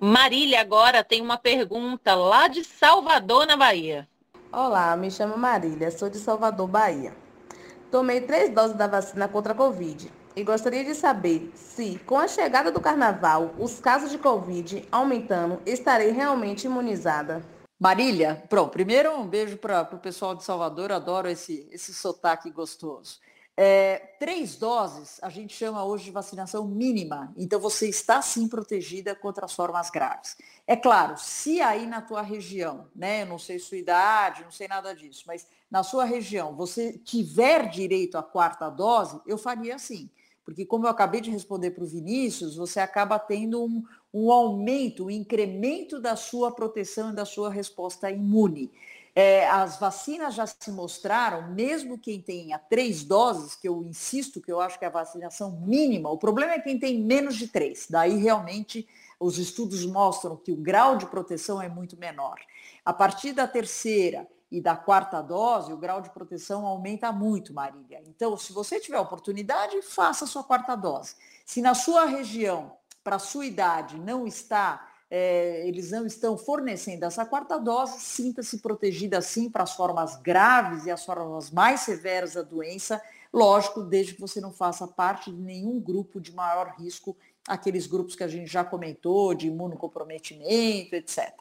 Marília 0.01 0.61
agora 0.61 1.05
tem 1.05 1.21
uma 1.21 1.39
pergunta 1.39 2.15
lá 2.15 2.49
de 2.49 2.65
Salvador, 2.65 3.47
na 3.47 3.57
Bahia. 3.57 4.09
Olá, 4.51 4.97
me 4.97 5.11
chamo 5.11 5.37
Marília, 5.37 5.91
sou 5.91 6.09
de 6.09 6.19
Salvador, 6.19 6.67
Bahia. 6.67 7.15
Tomei 7.91 8.23
três 8.23 8.53
doses 8.53 8.77
da 8.77 8.87
vacina 8.87 9.29
contra 9.29 9.53
a 9.53 9.57
Covid 9.57 10.11
e 10.37 10.45
gostaria 10.45 10.85
de 10.85 10.95
saber 10.95 11.51
se, 11.55 11.99
com 12.07 12.19
a 12.19 12.29
chegada 12.29 12.71
do 12.71 12.79
carnaval, 12.79 13.55
os 13.59 13.81
casos 13.81 14.11
de 14.11 14.19
Covid 14.19 14.87
aumentando, 14.93 15.63
estarei 15.65 16.11
realmente 16.11 16.67
imunizada. 16.67 17.43
Marília, 17.81 18.45
pronto, 18.51 18.71
primeiro 18.71 19.11
um 19.19 19.27
beijo 19.27 19.57
para 19.57 19.89
o 19.93 19.99
pessoal 19.99 20.35
de 20.35 20.45
Salvador, 20.45 20.93
adoro 20.93 21.27
esse, 21.27 21.67
esse 21.73 21.95
sotaque 21.95 22.51
gostoso. 22.51 23.19
É, 23.59 24.15
três 24.21 24.57
doses 24.57 25.19
a 25.23 25.31
gente 25.31 25.55
chama 25.55 25.83
hoje 25.83 26.05
de 26.05 26.11
vacinação 26.11 26.67
mínima, 26.67 27.33
então 27.39 27.59
você 27.59 27.89
está 27.89 28.21
sim 28.21 28.47
protegida 28.47 29.15
contra 29.15 29.47
as 29.47 29.55
formas 29.55 29.89
graves. 29.89 30.37
É 30.67 30.77
claro, 30.77 31.17
se 31.17 31.63
aí 31.63 31.87
na 31.87 32.03
tua 32.03 32.21
região, 32.21 32.89
né, 32.95 33.23
eu 33.23 33.27
não 33.27 33.39
sei 33.39 33.59
sua 33.59 33.79
idade, 33.79 34.45
não 34.45 34.51
sei 34.51 34.69
nada 34.69 34.95
disso, 34.95 35.25
mas 35.27 35.47
na 35.71 35.83
sua 35.83 36.05
região 36.05 36.55
você 36.55 36.99
tiver 36.99 37.71
direito 37.71 38.19
à 38.19 38.23
quarta 38.23 38.69
dose, 38.69 39.19
eu 39.27 39.39
faria 39.39 39.77
assim. 39.77 40.11
Porque 40.47 40.65
como 40.65 40.87
eu 40.87 40.91
acabei 40.91 41.21
de 41.21 41.29
responder 41.29 41.73
para 41.73 41.83
o 41.83 41.89
Vinícius, 41.89 42.55
você 42.55 42.79
acaba 42.79 43.19
tendo 43.19 43.65
um, 43.65 43.83
um 44.15 44.31
aumento, 44.31 45.07
um 45.07 45.11
incremento 45.11 46.01
da 46.01 46.15
sua 46.15 46.53
proteção 46.53 47.11
e 47.11 47.17
da 47.17 47.25
sua 47.25 47.51
resposta 47.51 48.09
imune. 48.09 48.71
É, 49.13 49.49
as 49.49 49.81
vacinas 49.81 50.35
já 50.35 50.47
se 50.47 50.71
mostraram, 50.71 51.53
mesmo 51.53 51.99
quem 51.99 52.23
tenha 52.23 52.61
três 52.61 53.03
doses, 53.03 53.57
que 53.57 53.67
eu 53.67 53.83
insisto 53.83 54.41
que 54.41 54.53
eu 54.53 54.61
acho 54.61 54.79
que 54.79 54.85
é 54.85 54.89
a 54.89 54.91
vacinação 54.91 55.51
mínima, 55.63 56.11
o 56.11 56.19
problema 56.19 56.53
é 56.53 56.61
quem 56.61 56.79
tem 56.79 57.03
menos 57.03 57.35
de 57.35 57.49
três. 57.49 57.89
Daí 57.91 58.17
realmente 58.17 58.87
os 59.19 59.39
estudos 59.39 59.85
mostram 59.85 60.37
que 60.37 60.53
o 60.53 60.57
grau 60.57 60.97
de 60.97 61.07
proteção 61.07 61.61
é 61.61 61.69
muito 61.69 61.97
menor. 61.97 62.39
A 62.85 62.93
partir 62.93 63.33
da 63.33 63.49
terceira 63.49 64.29
e 64.51 64.61
da 64.61 64.77
quarta 64.77 65.21
dose, 65.21 65.73
o 65.73 65.77
grau 65.77 66.01
de 66.01 66.11
proteção 66.11 66.67
aumenta 66.67 67.11
muito, 67.11 67.53
Marília. 67.53 68.01
Então, 68.07 68.37
se 68.37 68.53
você 68.53 68.79
tiver 68.79 68.99
oportunidade, 68.99 69.83
faça 69.83 70.25
a 70.25 70.29
sua 70.29 70.45
quarta 70.45 70.77
dose. 70.77 71.15
Se 71.45 71.61
na 71.61 71.75
sua 71.75 72.07
região, 72.07 72.73
para 73.03 73.17
a 73.17 73.21
sua 73.21 73.47
idade, 73.47 73.99
não 73.99 74.27
está 74.27 74.89
é, 75.11 75.67
eles 75.67 75.91
não 75.93 76.05
estão 76.05 76.37
fornecendo 76.37 77.05
essa 77.05 77.25
quarta 77.25 77.59
dose, 77.59 78.01
sinta-se 78.01 78.59
protegida 78.59 79.21
sim 79.21 79.49
para 79.49 79.63
as 79.63 79.73
formas 79.73 80.17
graves 80.17 80.85
e 80.85 80.91
as 80.91 81.05
formas 81.05 81.51
mais 81.51 81.81
severas 81.81 82.35
da 82.35 82.43
doença, 82.43 83.01
lógico, 83.33 83.83
desde 83.83 84.15
que 84.15 84.21
você 84.21 84.41
não 84.41 84.53
faça 84.53 84.87
parte 84.89 85.31
de 85.31 85.41
nenhum 85.41 85.81
grupo 85.81 86.21
de 86.21 86.33
maior 86.33 86.75
risco, 86.79 87.17
aqueles 87.47 87.87
grupos 87.87 88.17
que 88.17 88.25
a 88.25 88.29
gente 88.29 88.51
já 88.51 88.65
comentou, 88.65 89.33
de 89.33 89.47
imunocomprometimento, 89.47 90.97
etc. 90.97 91.33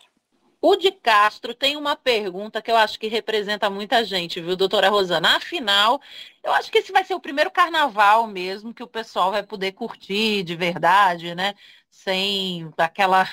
O 0.68 0.76
de 0.76 0.92
Castro 0.92 1.54
tem 1.54 1.78
uma 1.78 1.96
pergunta 1.96 2.60
que 2.60 2.72
eu 2.72 2.76
acho 2.76 3.00
que 3.00 3.06
representa 3.06 3.70
muita 3.70 4.04
gente, 4.04 4.42
viu, 4.42 4.56
doutora 4.56 4.90
Rosana? 4.90 5.36
Afinal, 5.36 6.02
eu 6.44 6.52
acho 6.54 6.72
que 6.72 6.80
esse 6.80 6.92
vai 6.92 7.04
ser 7.04 7.14
o 7.14 7.20
primeiro 7.20 7.52
carnaval 7.52 8.26
mesmo 8.26 8.74
que 8.74 8.82
o 8.82 8.88
pessoal 8.88 9.30
vai 9.30 9.44
poder 9.44 9.74
curtir 9.74 10.42
de 10.42 10.56
verdade, 10.56 11.36
né? 11.36 11.54
Sem 11.92 12.68
aquela, 12.80 13.30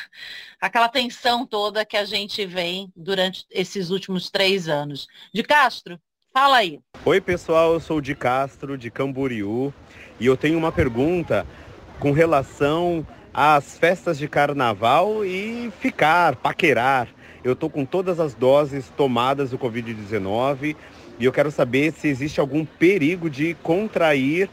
aquela 0.60 0.90
tensão 0.90 1.46
toda 1.46 1.86
que 1.86 1.96
a 1.96 2.04
gente 2.04 2.44
vem 2.44 2.92
durante 2.94 3.46
esses 3.50 3.88
últimos 3.88 4.28
três 4.28 4.68
anos. 4.68 5.08
De 5.32 5.42
Castro, 5.42 5.98
fala 6.34 6.58
aí. 6.58 6.80
Oi, 7.02 7.18
pessoal, 7.18 7.72
eu 7.72 7.80
sou 7.80 7.96
o 7.96 8.02
de 8.02 8.14
Castro, 8.14 8.76
de 8.76 8.90
Camboriú, 8.90 9.72
e 10.20 10.26
eu 10.26 10.36
tenho 10.36 10.58
uma 10.58 10.70
pergunta 10.70 11.46
com 11.98 12.12
relação 12.12 13.06
às 13.32 13.78
festas 13.78 14.18
de 14.18 14.28
carnaval 14.28 15.24
e 15.24 15.72
ficar, 15.80 16.36
paquerar. 16.36 17.08
Eu 17.44 17.54
estou 17.54 17.68
com 17.68 17.84
todas 17.84 18.20
as 18.20 18.34
doses 18.34 18.88
tomadas 18.96 19.50
do 19.50 19.58
Covid-19 19.58 20.76
e 21.18 21.24
eu 21.24 21.32
quero 21.32 21.50
saber 21.50 21.92
se 21.92 22.06
existe 22.06 22.40
algum 22.40 22.64
perigo 22.64 23.28
de 23.28 23.54
contrair 23.54 24.48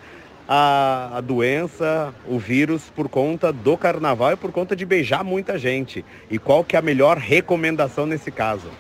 a, 0.48 1.18
a, 1.18 1.22
doença, 1.22 2.14
o 2.28 2.40
vírus, 2.40 2.90
por 2.96 3.08
conta 3.08 3.54
do 3.54 3.78
carnaval 3.78 4.32
e 4.32 4.36
por 4.36 4.52
conta 4.52 4.76
de 4.76 4.84
beijar 4.86 5.24
muita 5.24 5.60
gente. 5.60 6.04
E 6.32 6.40
qual 6.40 6.64
que 6.64 6.76
é 6.76 6.80
a 6.80 6.82
melhor 6.82 7.18
recomendação 7.18 8.08
nesse 8.08 8.32
caso? 8.32 8.72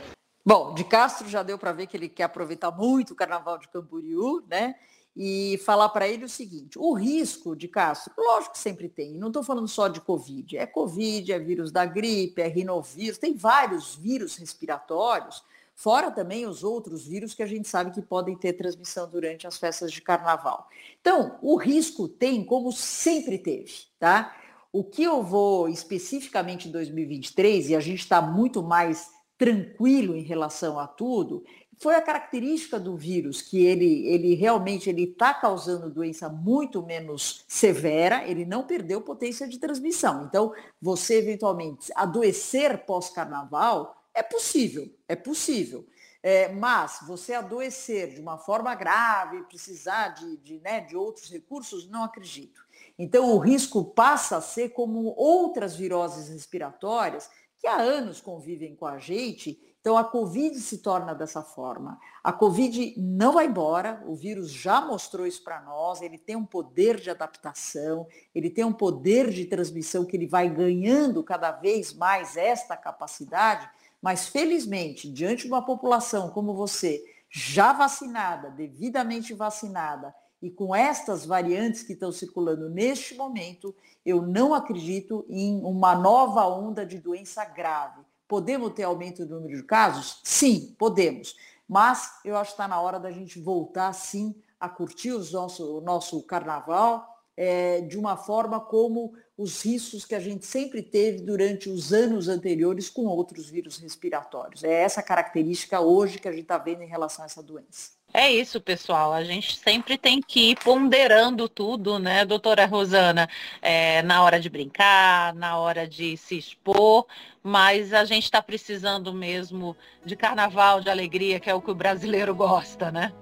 Bom, 0.43 0.73
de 0.73 0.83
Castro 0.83 1.29
já 1.29 1.43
deu 1.43 1.59
para 1.59 1.71
ver 1.71 1.85
que 1.85 1.95
ele 1.95 2.09
quer 2.09 2.23
aproveitar 2.23 2.71
muito 2.71 3.11
o 3.11 3.15
carnaval 3.15 3.59
de 3.59 3.67
Camboriú, 3.67 4.41
né? 4.49 4.73
E 5.15 5.59
falar 5.65 5.89
para 5.89 6.07
ele 6.07 6.25
o 6.25 6.29
seguinte: 6.29 6.77
o 6.77 6.93
risco 6.93 7.55
de 7.55 7.67
Castro, 7.67 8.13
lógico 8.17 8.53
que 8.53 8.59
sempre 8.59 8.87
tem, 8.87 9.13
não 9.13 9.27
estou 9.27 9.43
falando 9.43 9.67
só 9.67 9.87
de 9.87 10.01
Covid, 10.01 10.57
é 10.57 10.65
Covid, 10.65 11.31
é 11.31 11.39
vírus 11.39 11.71
da 11.71 11.85
gripe, 11.85 12.41
é 12.41 12.47
rinovírus, 12.47 13.17
tem 13.17 13.35
vários 13.35 13.95
vírus 13.95 14.37
respiratórios, 14.37 15.43
fora 15.75 16.11
também 16.11 16.45
os 16.45 16.63
outros 16.63 17.07
vírus 17.07 17.33
que 17.33 17.43
a 17.43 17.47
gente 17.47 17.67
sabe 17.67 17.91
que 17.91 18.01
podem 18.01 18.35
ter 18.35 18.53
transmissão 18.53 19.09
durante 19.09 19.47
as 19.47 19.57
festas 19.57 19.91
de 19.91 20.01
carnaval. 20.01 20.67
Então, 20.99 21.37
o 21.41 21.55
risco 21.55 22.07
tem 22.07 22.43
como 22.43 22.71
sempre 22.71 23.37
teve, 23.37 23.73
tá? 23.97 24.35
O 24.71 24.83
que 24.83 25.03
eu 25.03 25.23
vou 25.23 25.67
especificamente 25.67 26.67
em 26.67 26.71
2023, 26.71 27.69
e 27.69 27.75
a 27.75 27.79
gente 27.79 27.99
está 27.99 28.21
muito 28.21 28.61
mais 28.61 29.09
tranquilo 29.37 30.17
em 30.17 30.21
relação 30.21 30.77
a 30.77 30.85
tudo, 30.85 31.43
foi 31.79 31.95
a 31.95 32.01
característica 32.01 32.77
do 32.77 32.97
vírus 32.97 33.41
que 33.41 33.65
ele, 33.65 34.05
ele 34.05 34.35
realmente 34.35 34.89
ele 34.89 35.03
está 35.03 35.33
causando 35.33 35.89
doença 35.89 36.27
muito 36.27 36.83
menos 36.83 37.45
severa, 37.47 38.27
ele 38.27 38.45
não 38.45 38.67
perdeu 38.67 39.01
potência 39.01 39.47
de 39.47 39.57
transmissão. 39.57 40.25
Então, 40.25 40.53
você 40.81 41.19
eventualmente 41.19 41.89
adoecer 41.95 42.85
pós-carnaval 42.85 44.03
é 44.13 44.21
possível, 44.21 44.93
é 45.07 45.15
possível. 45.15 45.87
É, 46.21 46.49
mas 46.51 46.99
você 47.07 47.33
adoecer 47.33 48.13
de 48.13 48.19
uma 48.19 48.37
forma 48.37 48.75
grave, 48.75 49.43
precisar 49.43 50.09
de, 50.09 50.35
de, 50.37 50.59
né, 50.59 50.81
de 50.81 50.97
outros 50.97 51.31
recursos, 51.31 51.89
não 51.89 52.03
acredito. 52.03 52.61
Então, 52.97 53.33
o 53.33 53.37
risco 53.37 53.85
passa 53.85 54.35
a 54.35 54.41
ser 54.41 54.69
como 54.69 55.13
outras 55.15 55.77
viroses 55.77 56.27
respiratórias 56.27 57.29
que 57.57 57.67
há 57.67 57.77
anos 57.77 58.19
convivem 58.19 58.75
com 58.75 58.85
a 58.85 58.99
gente 58.99 59.57
então, 59.81 59.97
a 59.97 60.03
Covid 60.03 60.59
se 60.59 60.79
torna 60.79 61.15
dessa 61.15 61.41
forma. 61.41 61.97
A 62.21 62.33
Covid 62.33 62.95
não 62.97 63.31
vai 63.31 63.45
embora, 63.45 64.03
o 64.05 64.13
vírus 64.13 64.51
já 64.51 64.81
mostrou 64.81 65.25
isso 65.25 65.41
para 65.41 65.61
nós, 65.61 66.01
ele 66.01 66.17
tem 66.17 66.35
um 66.35 66.45
poder 66.45 66.99
de 66.99 67.09
adaptação, 67.09 68.05
ele 68.35 68.49
tem 68.49 68.65
um 68.65 68.73
poder 68.73 69.29
de 69.29 69.45
transmissão 69.45 70.03
que 70.03 70.17
ele 70.17 70.27
vai 70.27 70.49
ganhando 70.49 71.23
cada 71.23 71.51
vez 71.51 71.93
mais 71.93 72.35
esta 72.35 72.75
capacidade, 72.75 73.69
mas 74.01 74.27
felizmente, 74.27 75.09
diante 75.09 75.43
de 75.43 75.47
uma 75.47 75.65
população 75.65 76.29
como 76.29 76.53
você, 76.53 77.01
já 77.29 77.71
vacinada, 77.71 78.49
devidamente 78.49 79.33
vacinada, 79.33 80.13
e 80.41 80.49
com 80.49 80.75
estas 80.75 81.25
variantes 81.25 81.83
que 81.83 81.93
estão 81.93 82.11
circulando 82.11 82.69
neste 82.69 83.15
momento, 83.15 83.73
eu 84.05 84.21
não 84.21 84.53
acredito 84.53 85.25
em 85.29 85.61
uma 85.63 85.95
nova 85.95 86.45
onda 86.47 86.85
de 86.85 86.97
doença 86.97 87.45
grave. 87.45 88.08
Podemos 88.29 88.71
ter 88.73 88.83
aumento 88.83 89.25
do 89.25 89.41
número 89.41 89.57
de 89.57 89.63
casos? 89.63 90.21
Sim, 90.23 90.75
podemos. 90.77 91.35
Mas 91.67 92.11
eu 92.23 92.37
acho 92.37 92.51
que 92.51 92.53
está 92.53 92.67
na 92.67 92.79
hora 92.79 92.99
da 92.99 93.09
gente 93.09 93.39
voltar, 93.39 93.91
sim, 93.91 94.35
a 94.59 94.69
curtir 94.69 95.11
os 95.11 95.33
nosso, 95.33 95.77
o 95.77 95.81
nosso 95.81 96.21
carnaval 96.23 97.19
é, 97.35 97.81
de 97.81 97.97
uma 97.97 98.15
forma 98.15 98.59
como 98.59 99.13
os 99.35 99.63
riscos 99.63 100.05
que 100.05 100.13
a 100.13 100.19
gente 100.19 100.45
sempre 100.45 100.83
teve 100.83 101.21
durante 101.21 101.69
os 101.69 101.91
anos 101.91 102.27
anteriores 102.27 102.89
com 102.89 103.05
outros 103.05 103.49
vírus 103.49 103.77
respiratórios. 103.77 104.63
É 104.63 104.73
essa 104.73 105.01
característica 105.01 105.79
hoje 105.79 106.19
que 106.19 106.27
a 106.27 106.31
gente 106.31 106.43
está 106.43 106.57
vendo 106.57 106.83
em 106.83 106.87
relação 106.87 107.23
a 107.23 107.25
essa 107.25 107.41
doença. 107.41 107.98
É 108.13 108.31
isso, 108.31 108.59
pessoal. 108.59 109.13
A 109.13 109.23
gente 109.23 109.55
sempre 109.55 109.97
tem 109.97 110.19
que 110.21 110.51
ir 110.51 110.55
ponderando 110.63 111.47
tudo, 111.47 111.99
né, 111.99 112.25
doutora 112.25 112.65
Rosana? 112.65 113.29
É, 113.61 114.01
na 114.01 114.23
hora 114.23 114.39
de 114.39 114.49
brincar, 114.49 115.33
na 115.35 115.57
hora 115.57 115.87
de 115.87 116.17
se 116.17 116.37
expor, 116.37 117.05
mas 117.43 117.93
a 117.93 118.03
gente 118.05 118.23
está 118.23 118.41
precisando 118.41 119.13
mesmo 119.13 119.77
de 120.03 120.15
carnaval, 120.15 120.81
de 120.81 120.89
alegria, 120.89 121.39
que 121.39 121.49
é 121.49 121.53
o 121.53 121.61
que 121.61 121.69
o 121.69 121.75
brasileiro 121.75 122.33
gosta, 122.33 122.91
né? 122.91 123.13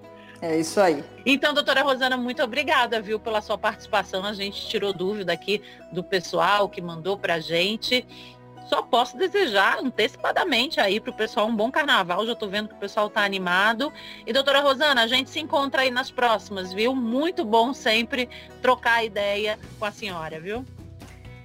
É 0.42 0.56
isso 0.56 0.80
aí. 0.80 1.04
Então, 1.26 1.54
doutora 1.54 1.82
Rosana, 1.82 2.16
muito 2.16 2.44
obrigada, 2.44 3.02
viu, 3.02 3.20
pela 3.20 3.42
sua 3.42 3.58
participação. 3.58 4.24
A 4.24 4.34
gente 4.34 4.68
tirou 4.68 4.94
dúvida 4.94 5.34
aqui 5.34 5.62
do 5.92 6.04
pessoal 6.04 6.70
que 6.70 6.80
mandou 6.80 7.18
para 7.18 7.36
a 7.36 7.40
gente 7.40 8.06
só 8.68 8.82
posso 8.82 9.18
desejar 9.18 9.80
antecipadamente 9.80 10.80
aí 10.80 11.00
para 11.00 11.12
o 11.12 11.14
pessoal 11.14 11.48
um 11.48 11.56
bom 11.56 11.72
carnaval. 11.72 12.26
Já 12.26 12.34
estou 12.34 12.50
vendo 12.50 12.70
que 12.70 12.76
o 12.76 12.78
pessoal 12.78 13.08
está 13.08 13.24
animado. 13.24 13.92
E 14.26 14.34
doutora 14.34 14.60
Rosana, 14.60 15.04
a 15.04 15.08
gente 15.08 15.30
se 15.30 15.40
encontra 15.40 15.82
aí 15.82 15.92
nas 15.92 16.12
próximas, 16.12 16.74
viu? 16.74 16.94
Muito 16.96 17.46
bom 17.46 17.74
sempre 17.74 18.30
trocar 18.62 19.04
ideia 19.04 19.58
com 19.80 19.86
a 19.86 19.92
senhora, 19.92 20.40
viu? 20.40 20.66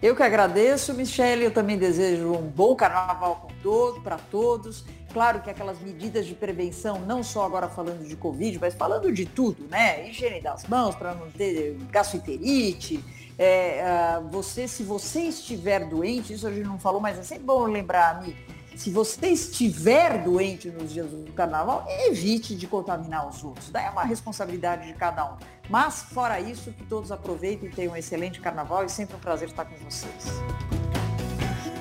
Eu 0.02 0.16
que 0.16 0.22
agradeço, 0.22 0.92
Michele. 0.94 1.44
Eu 1.44 1.52
também 1.52 1.78
desejo 1.78 2.32
um 2.32 2.42
bom 2.42 2.74
carnaval 2.74 3.36
com 3.36 3.54
todos, 3.62 4.02
para 4.02 4.16
todos. 4.16 4.84
Claro 5.12 5.42
que 5.42 5.50
aquelas 5.50 5.78
medidas 5.78 6.26
de 6.26 6.34
prevenção, 6.34 6.98
não 7.00 7.22
só 7.22 7.44
agora 7.44 7.68
falando 7.68 8.04
de 8.04 8.16
Covid, 8.16 8.58
mas 8.58 8.74
falando 8.74 9.12
de 9.12 9.26
tudo, 9.26 9.68
né? 9.70 10.08
Higiene 10.08 10.40
das 10.40 10.66
mãos 10.66 10.96
para 10.96 11.14
não 11.14 11.30
ter 11.30 11.76
gastroenterite, 11.90 13.04
é, 13.38 14.18
uh, 14.18 14.28
você, 14.28 14.68
se 14.68 14.82
você 14.82 15.22
estiver 15.22 15.88
doente, 15.88 16.32
isso 16.32 16.46
a 16.46 16.52
gente 16.52 16.66
não 16.66 16.78
falou, 16.78 17.00
mas 17.00 17.18
é 17.18 17.22
sempre 17.22 17.44
bom 17.44 17.64
lembrar, 17.64 18.22
Mi, 18.22 18.36
se 18.76 18.90
você 18.90 19.28
estiver 19.28 20.22
doente 20.22 20.68
nos 20.70 20.92
dias 20.92 21.10
do 21.10 21.32
carnaval, 21.32 21.84
evite 21.88 22.54
de 22.54 22.66
contaminar 22.66 23.28
os 23.28 23.44
outros. 23.44 23.70
Daí 23.70 23.86
é 23.86 23.90
uma 23.90 24.04
responsabilidade 24.04 24.86
de 24.86 24.94
cada 24.94 25.32
um. 25.32 25.36
Mas, 25.68 26.02
fora 26.02 26.40
isso, 26.40 26.72
que 26.72 26.84
todos 26.84 27.12
aproveitem 27.12 27.68
e 27.68 27.72
tenham 27.72 27.92
um 27.92 27.96
excelente 27.96 28.40
carnaval 28.40 28.84
e 28.84 28.88
sempre 28.88 29.16
um 29.16 29.18
prazer 29.18 29.48
estar 29.48 29.64
com 29.64 29.76
vocês. 29.76 30.24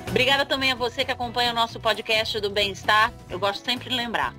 Obrigada 0.08 0.44
também 0.44 0.70
a 0.70 0.74
você 0.74 1.04
que 1.04 1.10
acompanha 1.10 1.52
o 1.52 1.54
nosso 1.54 1.80
podcast 1.80 2.38
do 2.40 2.50
Bem-Estar. 2.50 3.12
Eu 3.30 3.38
gosto 3.38 3.64
sempre 3.64 3.88
de 3.88 3.96
lembrar. 3.96 4.34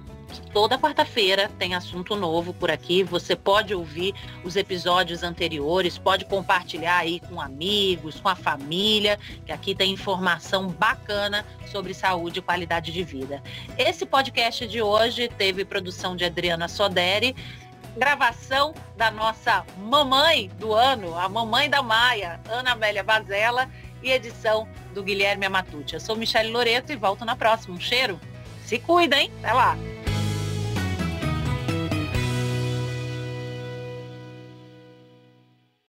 Toda 0.51 0.77
quarta-feira 0.77 1.49
tem 1.57 1.75
assunto 1.75 2.15
novo 2.15 2.53
por 2.53 2.71
aqui. 2.71 3.03
Você 3.03 3.35
pode 3.35 3.73
ouvir 3.73 4.13
os 4.43 4.55
episódios 4.55 5.23
anteriores, 5.23 5.97
pode 5.97 6.25
compartilhar 6.25 6.97
aí 6.97 7.19
com 7.19 7.41
amigos, 7.41 8.19
com 8.19 8.29
a 8.29 8.35
família, 8.35 9.19
que 9.45 9.51
aqui 9.51 9.75
tem 9.75 9.91
informação 9.91 10.67
bacana 10.67 11.45
sobre 11.71 11.93
saúde 11.93 12.39
e 12.39 12.41
qualidade 12.41 12.91
de 12.91 13.03
vida. 13.03 13.41
Esse 13.77 14.05
podcast 14.05 14.67
de 14.67 14.81
hoje 14.81 15.27
teve 15.27 15.65
produção 15.65 16.15
de 16.15 16.25
Adriana 16.25 16.67
Soderi, 16.67 17.35
gravação 17.97 18.73
da 18.97 19.11
nossa 19.11 19.65
mamãe 19.77 20.49
do 20.59 20.73
ano, 20.73 21.17
a 21.17 21.29
mamãe 21.29 21.69
da 21.69 21.81
Maia, 21.81 22.39
Ana 22.49 22.71
Amélia 22.71 23.03
Bazella 23.03 23.69
e 24.01 24.11
edição 24.11 24.67
do 24.93 25.03
Guilherme 25.03 25.45
Amatucci. 25.45 25.93
Eu 25.93 25.99
sou 25.99 26.15
Michele 26.15 26.49
Loreto 26.49 26.91
e 26.91 26.95
volto 26.95 27.23
na 27.23 27.35
próxima. 27.35 27.75
Um 27.75 27.79
cheiro. 27.79 28.19
Se 28.65 28.79
cuida, 28.79 29.17
hein? 29.19 29.31
Até 29.39 29.53
lá. 29.53 29.77